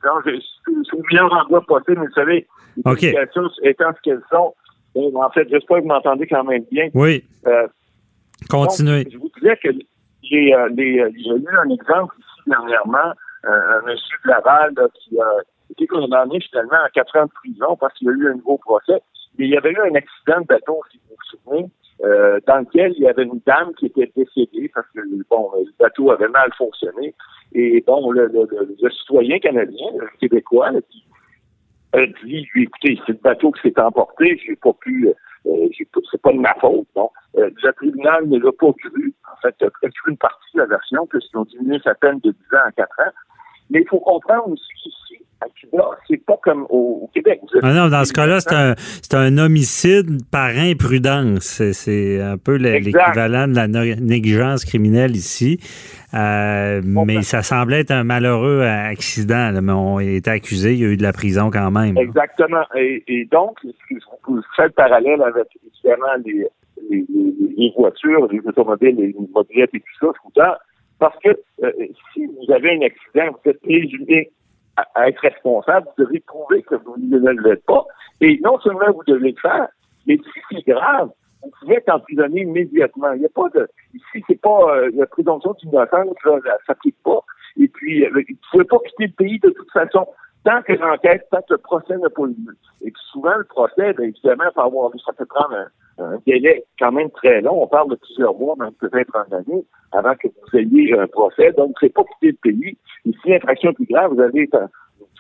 [0.06, 3.16] non, suis le meilleur endroit possible, mais vous savez, les okay.
[3.64, 4.54] étant ce qu'elles sont,
[4.96, 6.90] En fait, j'espère que vous m'entendez quand même bien.
[6.94, 7.24] Oui.
[7.48, 7.68] Euh,
[8.50, 9.04] Continuez.
[9.04, 9.70] donc, je vous disais que
[10.34, 13.14] euh, les, euh, eu un exemple ici dernièrement,
[13.46, 15.30] euh, un monsieur de Laval là, qui a
[15.72, 19.02] été condamné finalement à quatre ans de prison parce qu'il a eu un nouveau procès.
[19.38, 21.70] Mais il y avait eu un accident de bateau, si vous vous souvenez,
[22.04, 25.72] euh, dans lequel il y avait une dame qui était décédée parce que bon, le
[25.80, 27.14] bateau avait mal fonctionné.
[27.54, 28.30] Et bon, le,
[28.92, 31.06] citoyen canadien, le québécois, qui
[31.94, 36.22] a dit, écoutez, c'est le bateau qui s'est emporté, j'ai pas pu, euh, j'ai c'est
[36.22, 37.10] pas de ma faute, non.
[37.38, 39.14] Euh, le tribunal ne l'a pas cru.
[39.32, 42.32] En fait, a cru une partie de la version, puisqu'ils ont diminué sa peine de
[42.32, 43.12] 10 ans à 4 ans.
[43.70, 47.40] Mais il faut comprendre aussi qu'ici, à Cuba, c'est pas comme au, au Québec.
[47.62, 51.42] Ah non, dans ce cas-là, c'est un, c'est un homicide par imprudence.
[51.44, 55.60] C'est- C'est un peu l'équivalent de la négligence criminelle ici.
[56.14, 59.52] Euh, mais ça semblait être un malheureux accident.
[59.52, 61.98] là, mais on était accusé, il y a eu de la prison quand même.
[61.98, 62.64] Exactement.
[62.76, 63.58] Et, et donc,
[64.28, 66.48] vous faites le parallèle avec évidemment les,
[66.90, 67.06] les,
[67.58, 70.58] les- voitures, les automobiles, les mobilettes et tout ça,
[71.00, 71.30] parce que
[71.64, 71.72] euh,
[72.14, 74.32] si vous avez un accident, vous êtes présumé
[74.76, 77.86] à, être responsable, vous devez prouver que vous ne l'êtes pas.
[78.22, 79.68] Et non seulement vous devez le faire,
[80.06, 81.10] mais si c'est grave,
[81.44, 83.12] vous pouvez être emprisonné immédiatement.
[83.14, 83.68] Il n'y a pas de.
[83.94, 87.22] Ici, c'est pas euh, la présomption d'innocence, ça s'applique pas.
[87.60, 90.08] Et puis, euh, vous ne pouvez pas quitter le pays de toute façon
[90.48, 92.56] tant que l'enquête, tant que le procès n'a pas eu lieu.
[92.82, 95.58] Et puis souvent, le procès, bien, évidemment, avoir ça peut prendre
[95.98, 97.64] un, délai quand même très long.
[97.64, 101.52] On parle de plusieurs mois, même peut-être en année, avant que vous ayez un procès.
[101.52, 102.78] Donc, c'est pas quitter le pays.
[103.06, 104.70] Et si l'infraction est plus grave, vous allez être,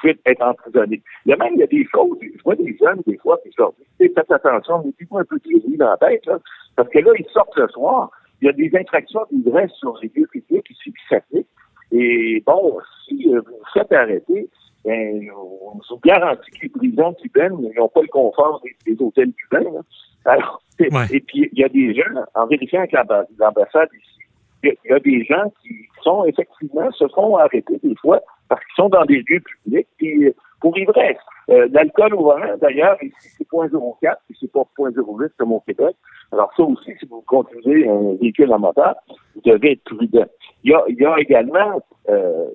[0.01, 1.01] vous être emprisonné.
[1.25, 3.37] Il y a même il y a des choses, je vois des jeunes, des fois,
[3.43, 6.39] qui disent, faites attention, mettez-vous un peu de dans la tête, là,
[6.77, 8.11] parce que là, ils sortent le soir.
[8.41, 11.47] Il y a des infractions d'ivresse sur les lieux publics qui s'appliquent.
[11.91, 14.49] Et bon, si euh, vous vous faites arrêter,
[14.87, 19.31] ben, on vous garantit que les prisons cubaines n'ont pas le confort des, des hôtels
[19.33, 19.69] cubains.
[19.71, 19.81] là.
[20.25, 21.05] Alors, Ouais.
[21.11, 22.03] et puis, il y a des gens,
[22.35, 24.19] en vérifiant avec l'amba- l'ambassade ici,
[24.63, 25.73] il y, a- il y a des gens qui
[26.03, 30.33] sont effectivement, se font arrêter des fois parce qu'ils sont dans des lieux publics puis,
[30.59, 31.17] pour ivresse.
[31.49, 35.95] Euh, L'alcool au volant, d'ailleurs, ici, c'est 0.04, puis c'est pas 0.08 comme au Québec.
[36.31, 38.95] Alors ça aussi, si vous conduisez un véhicule à moteur,
[39.35, 40.25] vous devez être prudent.
[40.63, 42.47] Il y a, il y a également euh,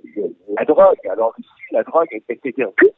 [0.56, 0.98] la drogue.
[1.10, 2.94] Alors ici, la drogue est interdite.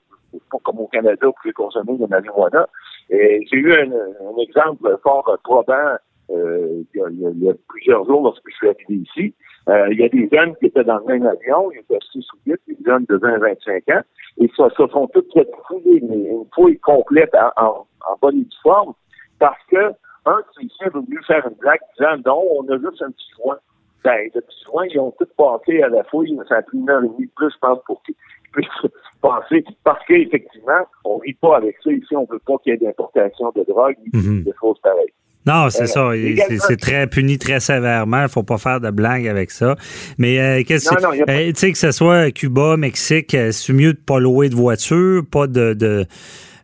[0.50, 2.66] Pas comme au Canada, vous pouvez consommer de marijuana.
[3.08, 5.96] J'ai eu un, un exemple fort probant
[6.30, 9.34] il, y a, il y a- y a plusieurs jours lorsque je suis arrivé ici.
[9.68, 12.26] Euh, il y a des jeunes qui étaient dans le même avion, ils étaient 6
[12.34, 14.02] ou 8, des jeunes de 20 25 ans,
[14.38, 18.40] et ça se sont tous fait fouiller, mais une fouille complète en, en, en bonne
[18.40, 18.92] et due forme,
[19.38, 19.92] parce que
[20.26, 23.30] un ces chiens a voulu faire une blague disant non, on a juste un petit
[23.42, 23.58] joint.
[24.04, 26.76] Ben, le petit joint, ils ont tous passé à la fouille, mais ça a pris
[26.78, 28.14] une heure et demie de plus, je pense, pour qu'ils
[28.52, 28.68] puissent
[29.22, 29.64] passer.
[29.82, 31.90] Parce qu'effectivement, on rit pas avec ça.
[31.90, 34.44] Ici, on veut pas qu'il y ait d'importation de drogue, ni Mhm.
[34.44, 35.12] de choses pareilles.
[35.46, 36.58] Non, c'est Euh, ça.
[36.68, 38.22] C'est très puni très sévèrement.
[38.22, 39.76] Il faut pas faire de blagues avec ça.
[40.18, 40.96] Mais euh, qu'est-ce pas-
[41.30, 44.54] euh, tu sais que ce soit Cuba, Mexique, euh, c'est mieux de pas louer de
[44.54, 45.74] voiture, pas de.
[45.74, 46.06] de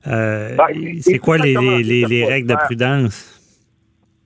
[0.07, 3.37] euh, Ben, c'est quoi les, les, les- règles de prudence?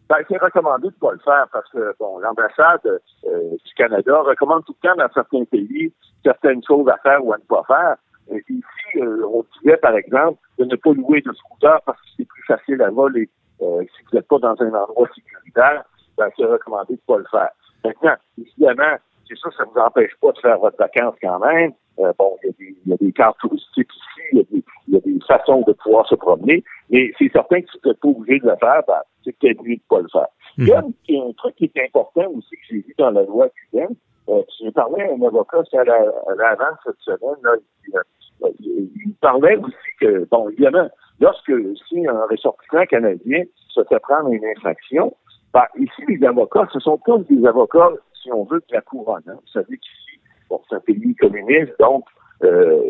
[0.08, 2.80] Ben, c'est recommandé de ne pas le faire parce que bon, l'ambassade
[3.24, 5.92] du Canada recommande tout le temps dans certains pays
[6.24, 7.96] certaines choses à faire ou à ne pas faire.
[8.32, 12.26] Et ici, on disait par exemple de ne pas louer de scooter parce que c'est
[12.28, 13.28] plus facile à voler.
[13.64, 15.84] Euh, si vous n'êtes pas dans un endroit sécuritaire,
[16.18, 17.50] ben, c'est recommandé de ne pas le faire.
[17.84, 18.96] Maintenant, évidemment,
[19.28, 21.72] c'est sûr, ça ne vous empêche pas de faire votre vacances quand même.
[21.98, 24.40] Euh, bon, il y, a des- il y a des cartes touristiques ici, il y,
[24.40, 27.68] a des, il y a des façons de pouvoir se promener, mais c'est certain que
[27.70, 30.00] si vous n'êtes pas obligé de le faire, ben, c'est peut-être mieux de ne pas
[30.00, 30.26] le faire.
[30.58, 32.76] Il y a un, il y a un truc qui est important aussi que j'ai
[32.76, 33.94] vu dans la loi cubaine.
[34.28, 37.52] Euh, j'ai parlé à un avocat, à la, à la vente cette semaine, là,
[37.88, 40.88] il, euh, il- il parlait aussi que, bon, évidemment,
[41.20, 41.52] lorsque
[41.88, 45.14] si un ressortissant canadien se fait prendre une infraction,
[45.52, 47.90] ben, ici, les avocats, ce sont tous des avocats,
[48.22, 49.22] si on veut, de la couronne.
[49.28, 49.34] hein.
[49.34, 52.04] Vous savez qu'ici, bon, c'est un pays communiste, donc
[52.42, 52.82] euh,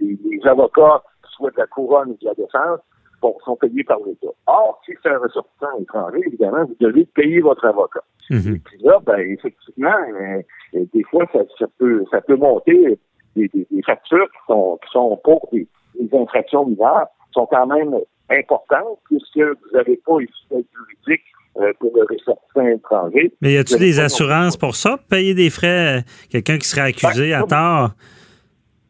[0.00, 1.02] les, les avocats,
[1.36, 2.80] soit de la couronne ou de la défense,
[3.22, 4.28] bon, sont payés par l'État.
[4.46, 8.02] Or, si c'est un ressortissant étranger, évidemment, vous devez payer votre avocat.
[8.30, 8.56] Mhm.
[8.56, 10.42] Et puis là, ben, effectivement, euh,
[10.74, 12.98] euh, des fois, ça, ça peut ça peut monter
[13.34, 15.66] des, des, des factures qui sont, qui sont pour des,
[15.98, 17.94] des infractions mineures, sont quand même
[18.30, 21.24] importantes, puisque vous n'avez pas ici d'aide juridique
[21.58, 23.32] euh, pour le ressortissant étranger.
[23.40, 24.98] Mais y avez des assurances pour ça?
[25.08, 27.90] Payer des frais, quelqu'un qui serait accusé Ben, à tort?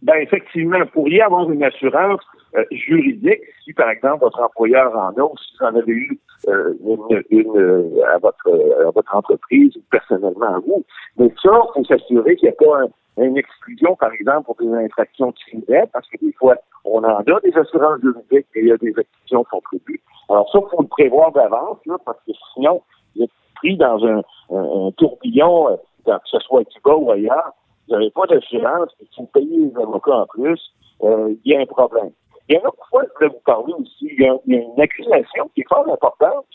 [0.03, 2.20] Ben effectivement, vous pourriez avoir une assurance
[2.57, 6.18] euh, juridique si, par exemple, votre employeur en a ou si vous en avez eu
[6.48, 8.48] euh, une, une, euh, à, votre,
[8.87, 10.85] à votre entreprise ou personnellement à vous.
[11.18, 14.57] Mais ça, il faut s'assurer qu'il n'y a pas un, une exclusion, par exemple, pour
[14.57, 18.66] des infractions criminelles, parce que des fois, on en a des assurances juridiques et il
[18.68, 20.01] y a des exclusions sont prévues.
[20.29, 22.83] Alors ça, il faut le prévoir d'avance, là, parce que sinon,
[23.14, 25.76] vous êtes pris dans un, un, tourbillon, euh,
[26.07, 27.53] que ce soit à Cuba ou ailleurs,
[27.89, 30.61] vous n'avez pas d'assurance, et si vous payez les avocats en plus,
[31.03, 32.11] euh, il y a un problème.
[32.49, 34.55] Il y a une autre fois, je voulais vous parler aussi, il y a, y
[34.55, 36.47] a une accusation qui est fort importante,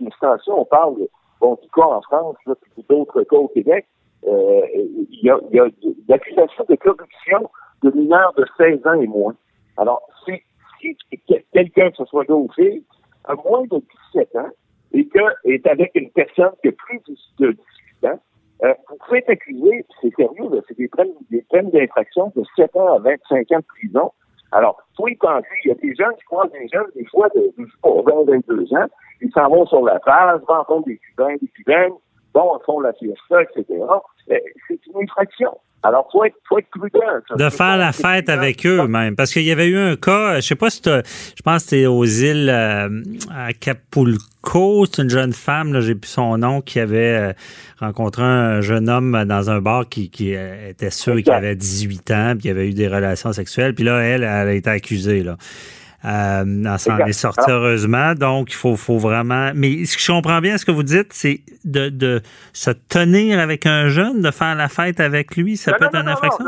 [0.00, 0.94] une extension, on parle
[1.40, 3.86] bon, du cas en France, là, puis d'autres cas au Québec,
[4.26, 6.16] il y a, il y a
[6.68, 7.50] de corruption
[7.82, 9.34] de mineurs de 16 ans et moins.
[9.76, 10.32] Alors, si,
[10.80, 10.96] si
[11.52, 12.34] quelqu'un, que ce soit gars
[13.24, 13.82] a moins de
[14.14, 14.50] 17 ans
[14.92, 17.00] et que est avec une personne qui a plus
[17.38, 17.52] de
[18.00, 18.20] 18 ans,
[18.64, 22.74] euh, vous pouvez être accusé, c'est sérieux, c'est des peines, des peines d'infraction de 7
[22.76, 24.12] ans à 25 ans de prison.
[24.52, 27.28] Alors, faut y penser, il y a des gens qui croisent des jeunes, des fois,
[27.34, 28.86] de, de 20, 22 ans,
[29.20, 31.92] ils s'en vont sur la plage, rencontrent des Cubains, des Cubaines,
[32.32, 33.84] bon, font la fiesta, etc.
[34.30, 34.34] Euh,
[34.68, 35.50] c'est une infraction.
[35.82, 36.98] Alors, faut être, faut être prudent.
[37.36, 39.14] De faire la fête avec eux, même.
[39.14, 41.86] Parce qu'il y avait eu un cas, je sais pas si je pense que c'était
[41.86, 43.02] aux îles euh,
[43.32, 47.32] à Capulco, c'est une jeune femme, j'ai plus son nom, qui avait euh,
[47.78, 52.34] rencontré un jeune homme dans un bar qui, qui était sûr qu'il avait 18 ans,
[52.36, 53.74] puis il avait eu des relations sexuelles.
[53.74, 55.36] Puis là, elle, elle a été accusée, là.
[56.04, 58.14] Euh, elle s'en est sortie heureusement.
[58.14, 59.50] Donc, il faut, faut vraiment.
[59.54, 62.20] Mais ce que je comprends bien, ce que vous dites, c'est de, de
[62.52, 65.56] se tenir avec un jeune, de faire la fête avec lui.
[65.56, 66.44] Ça peut être une infraction?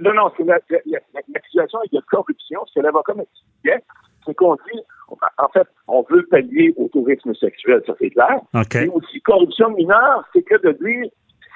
[0.00, 2.60] Non, non, c'est l'accusation de corruption.
[2.66, 3.84] Ce que l'avocat m'expliquait,
[4.24, 8.40] c'est qu'on dit, en fait, on veut pallier au tourisme sexuel, ça c'est clair.
[8.52, 11.10] Mais aussi, corruption mineure, c'est que de dire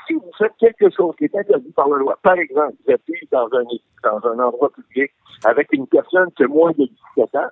[0.06, 3.02] si vous faites quelque chose qui est interdit par la loi, par exemple, vous êtes
[3.30, 3.64] dans un,
[4.02, 5.12] dans un endroit public
[5.44, 7.48] avec une personne qui a moins de 17 ans,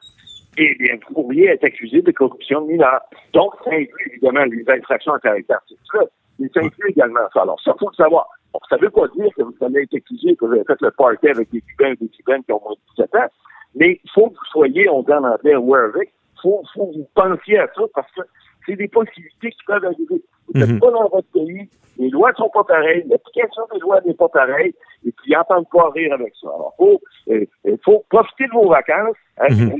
[0.59, 3.01] eh bien, vous pourriez être accusé de corruption mineure.
[3.32, 6.09] Donc, ça inclut évidemment les infractions à caractère sexuel,
[6.39, 7.43] mais ça inclut également ça.
[7.43, 8.28] Alors, ça, faut le savoir.
[8.68, 10.91] ça ne veut pas dire que vous allez être accusé que vous avez fait le
[10.91, 13.28] party avec des Cubains ou des Cubaines qui ont moins de 17 ans,
[13.74, 16.09] mais il faut que vous soyez, on dit en anglais, aware of it.
[16.09, 18.22] Il faut, faut que vous pensiez à ça parce que
[18.66, 20.22] c'est des possibilités qui peuvent arriver.
[20.49, 20.80] Vous n'êtes mhm.
[20.80, 21.68] pas dans votre pays,
[21.99, 24.74] les lois ne sont pas pareilles, l'application des lois n'est pas pareille,
[25.09, 26.48] et puis ils n'entendent pas rire avec ça.
[26.48, 27.00] Alors, faut,
[27.30, 27.46] euh,
[27.84, 29.72] faut profiter de vos vacances, hein, mm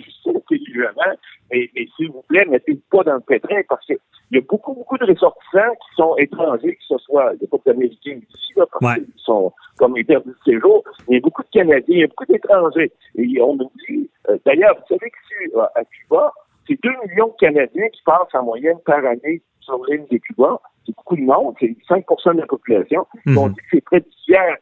[1.51, 3.99] mais, mais s'il vous plaît, mettez pas dans le pétrin, parce qu'il
[4.33, 7.49] y a beaucoup, beaucoup de ressortissants qui sont étrangers, que ce soit, il n'y a
[7.51, 11.21] pas d'Américains ici, là, parce qu'ils sont comme les perdus de séjour, il y a
[11.21, 12.93] beaucoup de Canadiens, il y a beaucoup d'étrangers.
[13.17, 16.33] Et on dit, euh, d'ailleurs, vous savez que à Cuba,
[16.67, 20.61] c'est 2 millions de Canadiens qui passent en moyenne par année sur l'île de Cuba
[20.89, 23.07] c'est beaucoup de monde, c'est 5% de la population.
[23.27, 23.39] Mhm.
[23.39, 24.57] On dit que c'est près du tiers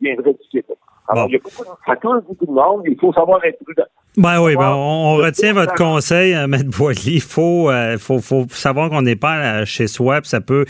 [0.00, 0.76] viendrait du Québec.
[1.08, 3.58] Alors, il y a beaucoup de, ça touche beaucoup de monde, il faut savoir être
[3.64, 3.86] prudent.
[4.18, 6.64] Ben oui, ben on, retient votre conseil, euh, M.
[6.64, 7.14] Boily.
[7.14, 10.64] Il faut, euh, faut, faut, savoir qu'on n'est pas chez soi, puis ça peut,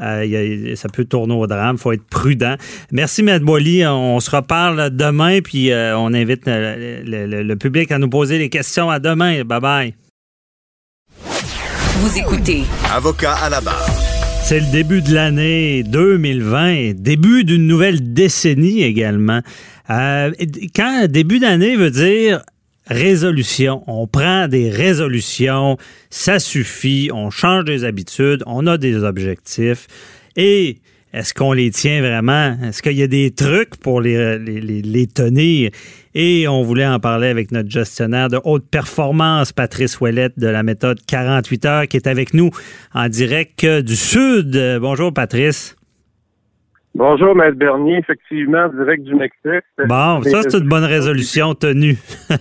[0.00, 1.76] euh, ça peut tourner au drame.
[1.76, 2.54] Il faut être prudent.
[2.92, 3.40] Merci, M.
[3.40, 3.84] Boily.
[3.86, 8.88] On se reparle demain, puis on invite le, le, public à nous poser des questions
[8.88, 9.42] à demain.
[9.44, 9.94] Bye bye.
[11.16, 12.62] Vous écoutez.
[12.94, 14.11] Avocat à la barre.
[14.44, 19.40] C'est le début de l'année 2020, début d'une nouvelle décennie également.
[19.88, 20.32] Euh,
[20.74, 22.42] quand début d'année veut dire
[22.86, 25.78] résolution, on prend des résolutions,
[26.10, 29.86] ça suffit, on change des habitudes, on a des objectifs
[30.36, 30.78] et
[31.12, 32.56] est-ce qu'on les tient vraiment?
[32.64, 35.70] Est-ce qu'il y a des trucs pour les, tenir?
[36.14, 40.62] Et on voulait en parler avec notre gestionnaire de haute performance, Patrice Ouellette de la
[40.62, 42.50] méthode 48 heures, qui est avec nous
[42.94, 44.78] en direct du Sud.
[44.80, 45.76] Bonjour, Patrice.
[46.94, 47.98] Bonjour, Maître Bernier.
[47.98, 49.64] Effectivement, direct du Mexique.
[49.88, 51.96] Bon, ça, c'est une bonne résolution tenue.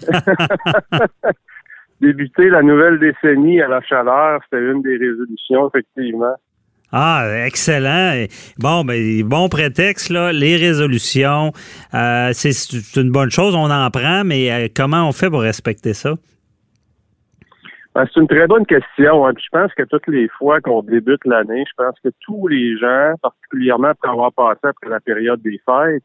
[2.01, 6.36] Débuter la nouvelle décennie à la chaleur, c'était une des résolutions, effectivement.
[6.94, 8.26] Ah, excellent.
[8.58, 11.54] Bon, ben, bon prétexte, là, les résolutions,
[11.94, 12.52] euh, c'est
[13.00, 16.16] une bonne chose, on en prend, mais euh, comment on fait pour respecter ça?
[17.96, 19.26] Ben, c'est une très bonne question.
[19.26, 19.34] Hein.
[19.38, 23.14] je pense que toutes les fois qu'on débute l'année, je pense que tous les gens,
[23.22, 26.04] particulièrement après avoir passé après la période des fêtes,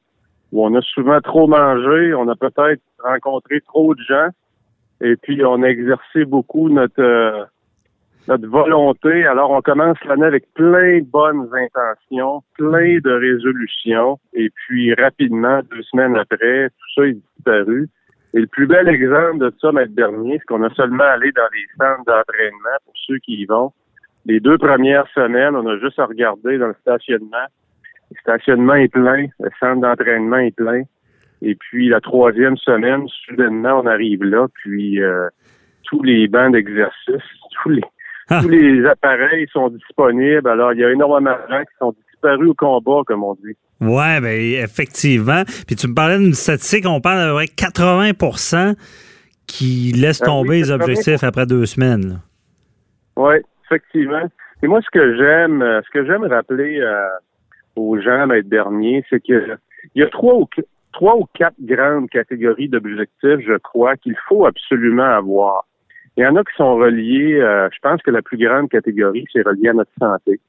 [0.53, 4.29] où on a souvent trop mangé, on a peut-être rencontré trop de gens,
[5.01, 7.45] et puis on a exercé beaucoup notre euh,
[8.29, 9.27] notre volonté.
[9.27, 15.61] Alors, on commence l'année avec plein de bonnes intentions, plein de résolutions, et puis rapidement,
[15.71, 17.89] deux semaines après, tout ça est disparu.
[18.35, 21.49] Et le plus bel exemple de ça, Maître Dernier, c'est qu'on a seulement allé dans
[21.53, 23.73] les centres d'entraînement pour ceux qui y vont.
[24.27, 27.47] Les deux premières semaines, on a juste à regarder dans le stationnement.
[28.11, 30.83] Le stationnement est plein, le centre d'entraînement est plein.
[31.43, 35.29] Et puis la troisième semaine, soudainement, on arrive là, puis euh,
[35.85, 37.23] tous les bancs d'exercice,
[37.63, 37.83] tous les
[38.29, 38.41] ah.
[38.43, 40.49] Tous les appareils sont disponibles.
[40.49, 43.57] Alors, il y a énormément de gens qui sont disparus au combat, comme on dit.
[43.81, 45.43] Oui, ben, effectivement.
[45.67, 48.75] Puis tu me parlais d'une statistique, on parle d'à peu près 80%
[49.47, 50.75] qui laissent Ah oui, tomber les 80%.
[50.75, 52.21] objectifs après deux semaines.
[53.17, 54.29] Oui, effectivement.
[54.63, 57.07] Et moi, ce que j'aime, euh, ce que j'aime rappeler euh,
[57.77, 59.59] aux gens, Maître Bernier, c'est que
[59.95, 60.49] il y a trois ou,
[60.93, 65.65] trois ou quatre grandes catégories d'objectifs, je crois, qu'il faut absolument avoir.
[66.17, 69.27] Il y en a qui sont reliés, euh, je pense que la plus grande catégorie,
[69.33, 70.41] c'est relié à notre santé.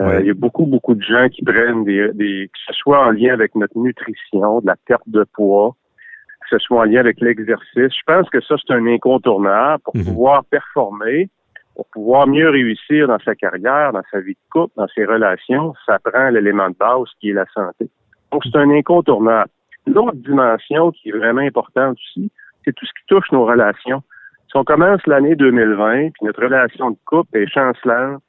[0.00, 0.20] Euh, Ouais.
[0.22, 3.10] Il y a beaucoup, beaucoup de gens qui prennent des, des, que ce soit en
[3.12, 5.76] lien avec notre nutrition, de la perte de poids,
[6.40, 7.70] que ce soit en lien avec l'exercice.
[7.76, 10.04] Je pense que ça, c'est un incontournable pour Mhm.
[10.04, 11.28] pouvoir performer,
[11.76, 15.74] pour pouvoir mieux réussir dans sa carrière, dans sa vie de couple, dans ses relations.
[15.86, 17.88] Ça prend l'élément de base qui est la santé.
[18.32, 19.50] Donc, c'est un incontournable.
[19.86, 22.32] L'autre dimension qui est vraiment importante aussi,
[22.64, 24.02] c'est tout ce qui touche nos relations.
[24.54, 28.22] Si on commence l'année 2020, puis notre relation de couple est chancelante,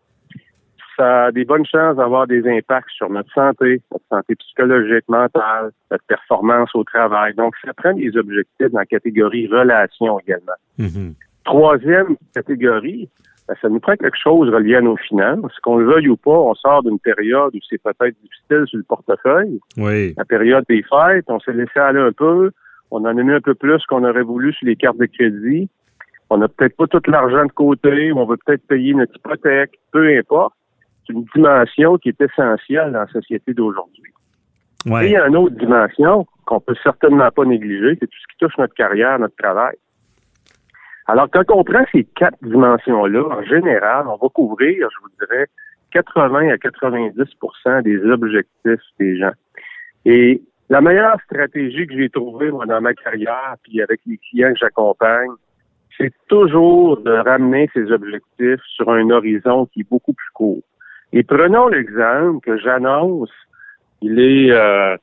[0.98, 5.70] ça a des bonnes chances d'avoir des impacts sur notre santé, notre santé psychologique, mentale,
[5.92, 7.36] notre performance au travail.
[7.36, 10.54] Donc, ça prend des objectifs dans la catégorie relations également.
[10.80, 11.14] Mhm.
[11.44, 13.08] Troisième catégorie,
[13.48, 15.54] ben, ça nous prend quelque chose relié à nos finances.
[15.62, 18.84] Qu'on le veuille ou pas, on sort d'une période où c'est peut-être difficile sur le
[18.84, 19.60] portefeuille.
[19.78, 20.16] Oui.
[20.18, 22.50] La période des fêtes, on s'est laissé aller un peu.
[22.90, 25.70] On en a mis un peu plus qu'on aurait voulu sur les cartes de crédit.
[26.36, 29.80] On n'a peut-être pas tout l'argent de côté, ou on veut peut-être payer notre hypothèque,
[29.94, 30.54] peu importe.
[31.08, 34.12] C'est une dimension qui est essentielle dans la société d'aujourd'hui.
[34.88, 38.34] Et il y a une autre dimension qu'on peut certainement pas négliger, c'est tout ce
[38.34, 39.76] qui touche notre carrière, notre travail.
[41.08, 45.46] Alors, quand on prend ces quatre dimensions-là, en général, on va couvrir, je vous dirais,
[45.92, 49.32] 80 à 90% des objectifs des gens.
[50.04, 54.52] Et la meilleure stratégie que j'ai trouvée, moi, dans ma carrière, puis avec les clients
[54.52, 55.32] que j'accompagne,
[55.98, 60.62] c'est toujours de ramener ces objectifs sur un horizon qui est beaucoup plus court.
[61.14, 63.32] Et prenons l'exemple que j'annonce,
[64.02, 64.98] il est, euh,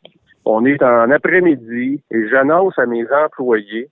[0.44, 3.88] on est en après-midi, et j'annonce à mes employés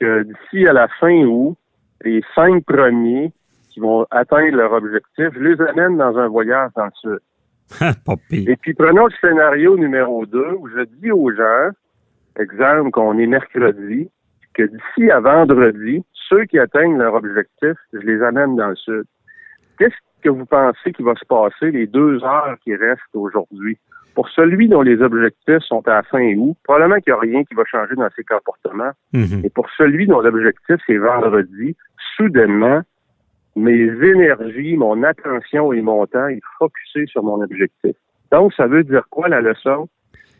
[0.00, 1.56] que d'ici à la fin août,
[2.02, 3.32] les cinq premiers
[3.70, 7.18] qui vont atteindre leur objectif, je les amène dans un voyage dans le sud.
[8.28, 8.48] Pire.
[8.48, 11.70] Et puis prenons le scénario numéro 2 où je dis aux gens,
[12.38, 14.10] exemple qu'on est mercredi,
[14.54, 19.04] que d'ici à vendredi, ceux qui atteignent leur objectif, je les amène dans le sud.
[19.78, 23.78] Qu'est-ce que vous pensez qui va se passer les deux heures qui restent aujourd'hui?
[24.14, 27.44] Pour celui dont les objectifs sont à la fin août, probablement qu'il n'y a rien
[27.44, 28.92] qui va changer dans ses comportements.
[29.12, 29.42] Mhm.
[29.44, 31.76] Et pour celui dont l'objectif c'est vendredi,
[32.16, 32.82] soudainement,
[33.56, 37.96] mes énergies, mon attention et mon temps est focusé sur mon objectif.
[38.32, 39.88] Donc, ça veut dire quoi la leçon?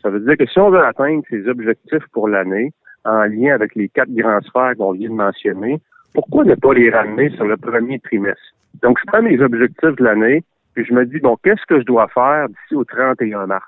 [0.01, 2.71] Ça veut dire que si on veut atteindre ces objectifs pour l'année,
[3.05, 5.79] en lien avec les quatre grands sphères qu'on vient de mentionner,
[6.13, 8.41] pourquoi ne pas les ramener sur le premier trimestre?
[8.81, 10.43] Donc, je prends mes objectifs de l'année,
[10.73, 13.65] puis je me dis, bon, qu'est-ce que je dois faire d'ici au 31 mars?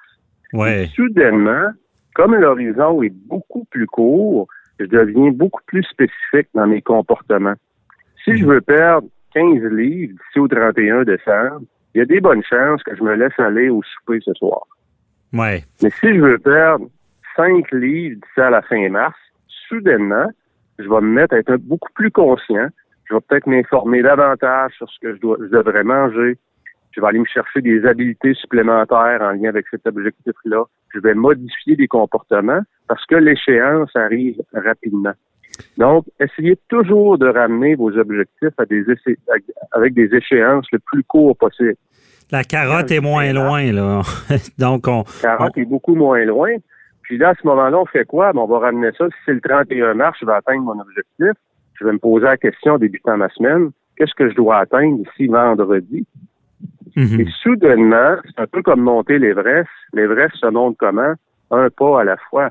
[0.54, 0.88] Ouais.
[0.96, 1.72] soudainement,
[2.16, 4.48] comme l'horizon est beaucoup plus court,
[4.80, 7.56] je deviens beaucoup plus spécifique dans mes comportements.
[8.24, 11.62] Si je veux perdre 15 livres d'ici au 31 décembre,
[11.94, 14.62] il y a des bonnes chances que je me laisse aller au souper ce soir.
[15.34, 15.64] Ouais.
[15.84, 16.88] Mais si je veux perdre
[17.38, 19.16] 5 livres d'ici à la fin mars,
[19.70, 20.30] soudainement,
[20.80, 22.68] je vais me mettre à être beaucoup plus conscient.
[23.06, 26.38] Je vais peut-être m'informer davantage sur ce que je, dois, je devrais manger.
[26.92, 30.64] Je vais aller me chercher des habiletés supplémentaires en lien avec cet objectif-là.
[30.94, 35.14] Je vais modifier des comportements parce que l'échéance arrive rapidement.
[35.78, 39.18] Donc, essayez toujours de ramener vos objectifs à des essai-
[39.72, 41.76] avec des échéances le plus court possible.
[42.32, 44.02] La carotte est moins loin, là.
[44.58, 45.04] Donc, on.
[45.22, 46.50] carotte est beaucoup moins loin.
[47.08, 48.34] Puis là, à ce moment-là, on fait quoi?
[48.34, 49.08] Ben, on va ramener ça.
[49.08, 51.32] Si c'est le 31 mars, je vais atteindre mon objectif.
[51.80, 53.72] Je vais me poser la question en débutant ma semaine.
[53.96, 56.06] Qu'est-ce que je dois atteindre ici vendredi?
[56.98, 57.22] Mhm.
[57.22, 59.70] Et soudainement, c'est un peu comme monter l'Everest.
[59.94, 61.14] L'Everest se monte comment?
[61.50, 62.50] Un pas à la fois.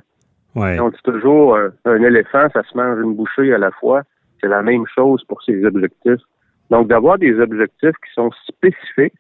[0.55, 0.81] Ouais.
[0.81, 4.05] On dit toujours, euh, un éléphant, ça se mange une bouchée à la fois.
[4.41, 6.23] C'est la même chose pour ses objectifs.
[6.71, 9.13] Donc, d'avoir des objectifs qui sont spécifiques.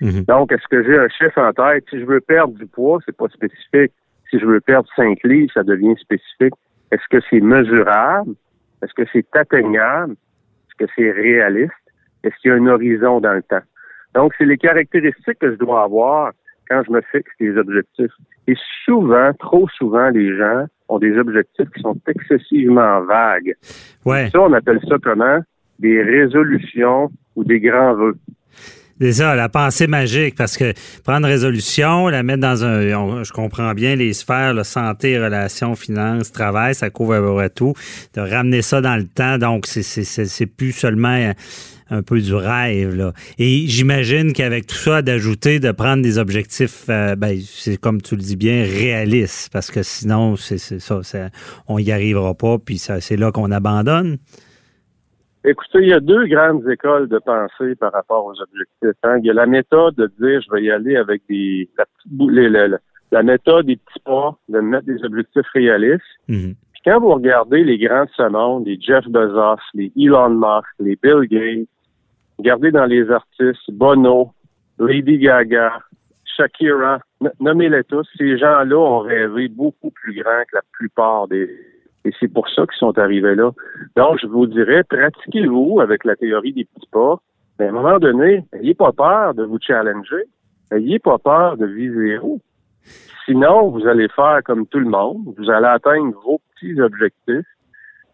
[0.00, 0.22] Mhm.
[0.28, 1.84] Donc, est-ce que j'ai un chiffre en tête?
[1.90, 3.92] Si je veux perdre du poids, c'est pas spécifique.
[4.30, 6.54] Si je veux perdre 5 livres, ça devient spécifique.
[6.90, 8.32] Est-ce que c'est mesurable?
[8.82, 10.12] Est-ce que c'est atteignable?
[10.12, 11.72] Est-ce que c'est réaliste?
[12.22, 13.62] Est-ce qu'il y a un horizon dans le temps?
[14.14, 16.32] Donc, c'est les caractéristiques que je dois avoir
[16.68, 18.12] quand je me fixe des objectifs.
[18.46, 18.54] Et
[18.84, 23.54] souvent, trop souvent, les gens ont des objectifs qui sont excessivement vagues.
[24.04, 24.30] Ouais.
[24.30, 25.40] Ça, on appelle ça comment?
[25.78, 28.16] Des résolutions ou des grands vœux.
[29.00, 30.72] C'est ça, la pensée magique, parce que
[31.04, 36.32] prendre résolution, la mettre dans un, je comprends bien les sphères, la santé, relations, finances,
[36.32, 37.74] travail, ça couvre à peu près tout.
[38.14, 41.32] De ramener ça dans le temps, donc c'est plus seulement
[41.90, 42.94] un peu du rêve.
[42.96, 43.12] Là.
[43.38, 48.16] Et j'imagine qu'avec tout ça, d'ajouter, de prendre des objectifs, euh, ben, c'est comme tu
[48.16, 51.00] le dis bien, réalistes, parce que sinon, c'est ça,
[51.66, 54.18] on n'y arrivera pas, puis c'est là qu'on abandonne.
[55.48, 59.02] Écoutez, il y a deux grandes écoles de pensée par rapport aux objectifs.
[59.02, 59.16] Hein.
[59.20, 62.68] Il y a la méthode de dire je vais y aller avec des la,
[63.12, 66.04] la, méthode des petits pas, de mettre des objectifs réalistes.
[66.28, 66.54] Mm-hmm.
[66.72, 71.26] Puis quand vous regardez les grands de les Jeff Bezos, les Elon Musk, les Bill
[71.26, 71.68] Gates,
[72.38, 74.32] regardez dans les artistes, Bono,
[74.78, 75.78] Lady Gaga,
[76.36, 77.00] Shakira,
[77.40, 81.48] nommez-les tous, ces gens-là ont rêvé beaucoup plus grand que la plupart des...
[82.04, 83.50] Et c'est pour ça qu'ils sont arrivés là.
[83.96, 87.16] Donc, je vous dirais, pratiquez-vous avec la théorie des petits pas.
[87.58, 90.24] Mais à un moment donné, n'ayez pas peur de vous challenger.
[90.70, 92.40] N'ayez pas peur de viser haut.
[93.24, 95.34] Sinon, vous allez faire comme tout le monde.
[95.36, 97.46] Vous allez atteindre vos petits objectifs.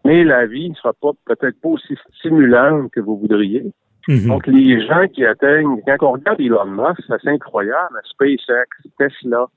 [0.03, 3.71] Mais la vie ne sera pas peut-être pas aussi stimulante que vous voudriez.
[4.07, 4.27] Mhm.
[4.27, 8.67] Donc, les gens qui atteignent, quand on regarde Elon Musk, c'est incroyable, SpaceX,
[8.99, 9.47] Tesla,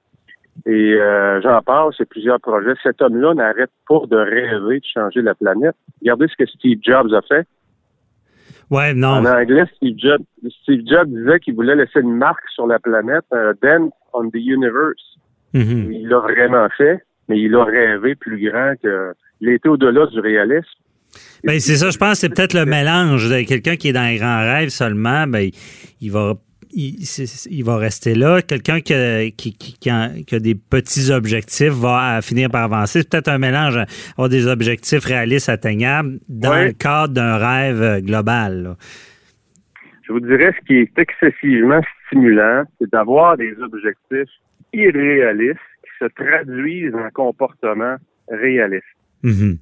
[0.67, 2.75] et euh, j'en parle, c'est plusieurs projets.
[2.83, 5.77] Cet homme-là n'arrête pas de rêver de changer la planète.
[6.01, 7.47] Regardez ce que Steve Jobs a fait.
[8.71, 9.09] Ouais, non.
[9.09, 10.23] En anglais, Steve Jobs,
[10.63, 14.37] Steve Jobs disait qu'il voulait laisser une marque sur la planète, un dent on the
[14.37, 15.19] universe.
[15.55, 15.93] Mhm.
[15.93, 19.13] Il l'a vraiment fait, mais il a rêvé plus grand que.
[19.41, 20.67] Il était au-delà du réalisme.
[21.45, 24.17] Ben, c'est ça, je pense c'est peut-être le mélange de quelqu'un qui est dans un
[24.17, 25.49] grand rêve seulement, ben,
[26.01, 26.35] il va
[26.79, 28.41] il, va rester là.
[28.43, 33.01] Quelqu'un qui, a, des petits objectifs va finir par avancer.
[33.01, 33.79] C'est peut-être un mélange,
[34.13, 38.77] avoir des objectifs réalistes atteignables dans le cadre d'un rêve global.
[40.03, 44.31] Je vous dirais, ce qui est excessivement stimulant, c'est d'avoir des objectifs
[44.73, 47.97] irréalistes qui se traduisent en comportement
[48.31, 48.85] réaliste.
[49.25, 49.59] Mm-hmm.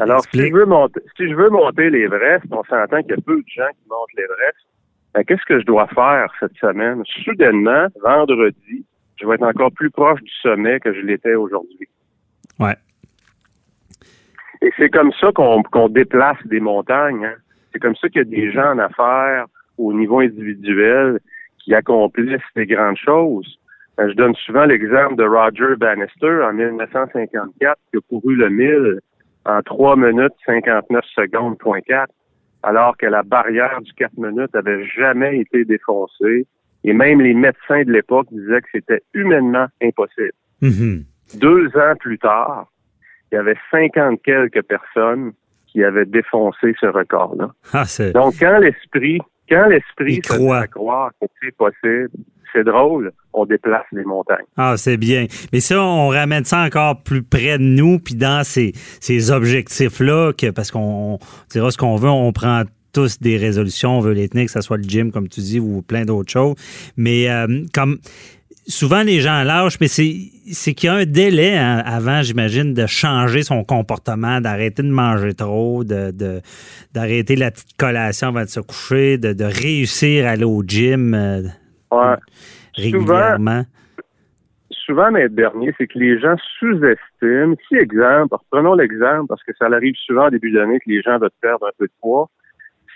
[0.00, 3.22] Alors, si je, veux monter, si je veux monter l'Everest, on s'entend qu'il y a
[3.24, 4.58] peu de gens qui montent l'Everest.
[5.14, 7.02] Ben, qu'est-ce que je dois faire cette semaine?
[7.24, 8.84] Soudainement, vendredi,
[9.20, 11.88] je vais être encore plus proche du sommet que je l'étais aujourd'hui.
[12.58, 12.76] Ouais.
[14.62, 17.24] Et c'est comme ça qu'on déplace des montagnes.
[17.24, 17.34] Hein.
[17.72, 19.46] C'est comme ça qu'il y a des gens en affaires
[19.78, 21.18] au niveau individuel
[21.58, 23.58] qui accomplissent des grandes choses.
[23.96, 29.00] Ben, je donne souvent l'exemple de Roger Bannister en 1954 qui a couru le 1000
[29.46, 32.12] en 3 minutes 59 secondes, point 4
[32.62, 36.46] alors que la barrière du 4 minutes avait jamais été défoncée.
[36.84, 40.32] Et même les médecins de l'époque disaient que c'était humainement impossible.
[40.62, 41.04] Mm-hmm.
[41.38, 42.66] Deux ans plus tard,
[43.30, 45.32] il y avait 50 quelques personnes
[45.66, 47.50] qui avaient défoncé ce record-là.
[47.72, 49.20] Ah, Donc, quand l'esprit,
[49.50, 52.10] quand l'esprit se croire que c'est possible,
[52.52, 54.44] c'est drôle, on déplace les montagnes.
[54.56, 55.26] Ah, c'est bien.
[55.52, 60.32] Mais ça, on ramène ça encore plus près de nous, puis dans ces, ces objectifs-là,
[60.32, 61.18] que parce qu'on
[61.50, 64.60] dira ce qu'on veut, on prend tous des résolutions, on veut les tenir, que ce
[64.60, 66.56] soit le gym, comme tu dis, ou plein d'autres choses.
[66.96, 67.98] Mais euh, comme
[68.70, 72.86] souvent les gens lâchent, mais c'est qu'il y a un délai hein, avant, j'imagine, de
[72.86, 76.12] changer son comportement, d'arrêter de manger trop, de
[76.94, 81.14] d'arrêter la petite collation avant de se coucher, de, de réussir à aller au gym.
[81.14, 81.42] Euh,
[81.92, 82.16] Ouais.
[82.76, 83.64] Régulièrement.
[84.70, 87.56] Souvent, souvent dernier, c'est que les gens sous-estiment.
[87.68, 91.18] Si, exemple, prenons l'exemple, parce que ça arrive souvent au début d'année que les gens
[91.18, 92.28] veulent perdre un peu de poids.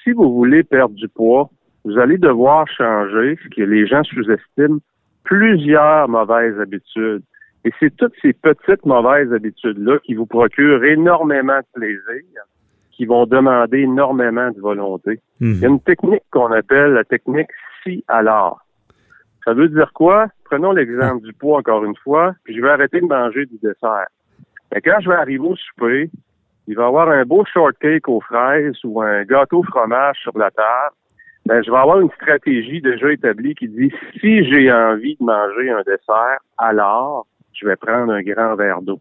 [0.03, 1.51] Si vous voulez perdre du poids,
[1.85, 4.79] vous allez devoir changer, ce que les gens sous-estiment,
[5.25, 7.23] plusieurs mauvaises habitudes.
[7.65, 12.43] Et c'est toutes ces petites mauvaises habitudes-là qui vous procurent énormément de plaisir,
[12.93, 15.21] qui vont demander énormément de volonté.
[15.41, 15.53] Mhm.
[15.53, 17.49] Il y a une technique qu'on appelle la technique
[17.83, 18.61] si alors.
[19.45, 20.29] Ça veut dire quoi?
[20.45, 24.09] Prenons l'exemple du poids encore une fois, puis je vais arrêter de manger du dessert.
[24.73, 26.11] Mais quand je vais arriver au souper,
[26.67, 30.51] il va y avoir un beau shortcake aux fraises ou un gâteau fromage sur la
[30.51, 30.97] table.
[31.47, 35.71] Ben, je vais avoir une stratégie déjà établie qui dit si j'ai envie de manger
[35.71, 39.01] un dessert, alors je vais prendre un grand verre d'eau.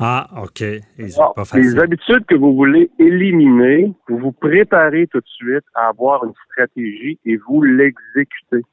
[0.00, 0.60] Ah, OK.
[0.60, 6.34] les habitudes que vous voulez éliminer, vous vous préparez tout de suite à avoir une
[6.50, 8.64] stratégie et vous l'exécutez.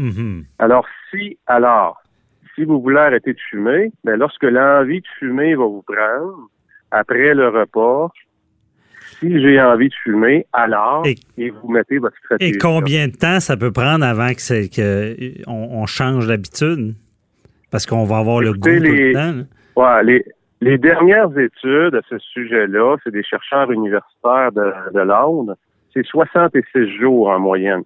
[0.00, 0.44] Mm-hmm.
[0.58, 2.02] Alors, si, alors,
[2.54, 6.48] si vous voulez arrêter de fumer, ben, lorsque l'envie de fumer va vous prendre,
[6.90, 8.10] après le repas,
[9.24, 12.52] si j'ai envie de fumer, alors, et, vous mettez votre stratégie.
[12.52, 15.16] Et combien de temps ça peut prendre avant que, c'est, que
[15.46, 16.94] on, change l'habitude?
[17.70, 19.46] Parce qu'on va avoir le goût tout le temps.
[19.76, 20.24] Ouais, les,
[20.60, 25.56] les dernières études à ce sujet-là, c'est des chercheurs universitaires de, de Londres,
[25.92, 27.82] c'est 66 jours en moyenne.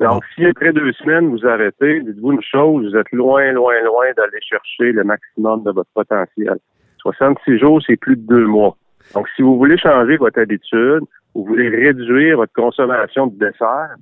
[0.00, 4.06] Donc, si après deux semaines, vous arrêtez, dites-vous une chose, vous êtes loin, loin, loin
[4.16, 6.56] d'aller chercher le maximum de votre potentiel.
[6.98, 8.76] 66 jours, c'est plus de deux mois.
[9.14, 11.00] Donc, si vous voulez changer votre habitude,
[11.34, 13.96] vous voulez réduire votre consommation de dessert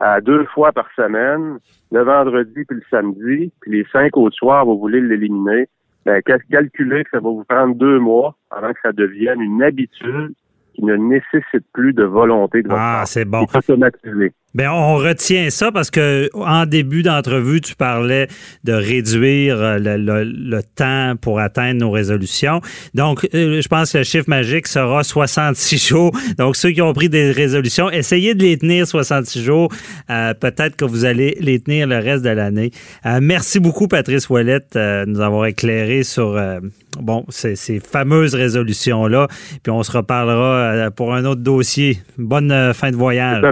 [0.00, 1.58] à deux fois par semaine,
[1.90, 5.68] le vendredi puis le samedi, puis les cinq autres soirs, vous voulez l'éliminer,
[6.06, 10.34] ben, calculez que ça va vous prendre deux mois avant que ça devienne une habitude
[10.74, 13.44] qui ne nécessite plus de volonté de votre Ah, c'est bon.
[14.54, 18.28] Bien, on retient ça parce que en début d'entrevue, tu parlais
[18.64, 22.62] de réduire euh, le, le- le temps pour atteindre nos résolutions.
[22.94, 26.12] Donc, euh, je pense que le chiffre magique sera 66 jours.
[26.38, 29.70] Donc, ceux qui ont pris des résolutions, essayez de les tenir 66 jours.
[30.10, 32.70] Euh, Peut-être que vous allez les tenir le reste de l'année.
[33.04, 36.58] Euh, merci beaucoup, Patrice Ouellette, euh, de nous avoir éclairé sur euh,
[36.98, 39.28] bon ces, ces fameuses résolutions-là.
[39.62, 41.98] Puis on se reparlera pour un autre dossier.
[42.16, 43.42] Bonne fin de voyage.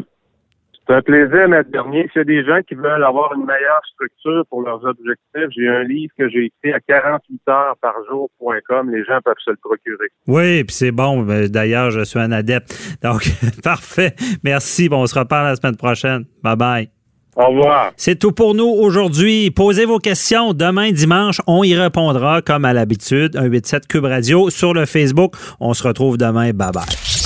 [0.89, 2.09] C'est un- plaisir, Maître Bernier.
[2.13, 5.69] S'il y a des gens qui veulent avoir une meilleure structure pour leurs objectifs, j'ai
[5.69, 8.91] un livre que j'ai écrit à 48 heures par jour.com.
[8.91, 10.09] Les gens peuvent se le procurer.
[10.27, 11.23] Oui, puis c'est bon.
[11.49, 12.77] D'ailleurs, je suis un adepte.
[13.03, 13.23] Donc,
[13.65, 14.15] parfait.
[14.45, 14.89] Merci.
[14.89, 16.25] Bon, on se reparle la semaine prochaine.
[16.43, 16.91] Bye bye.
[17.37, 17.93] Au revoir.
[17.97, 19.51] C'est tout pour nous aujourd'hui.
[19.51, 20.55] Posez vos questions.
[20.55, 23.35] Demain, dimanche, on y répondra comme à l'habitude.
[23.35, 25.35] 187 Cube Radio sur le Facebook.
[25.61, 26.53] On se retrouve demain.
[26.53, 27.26] Bye bye.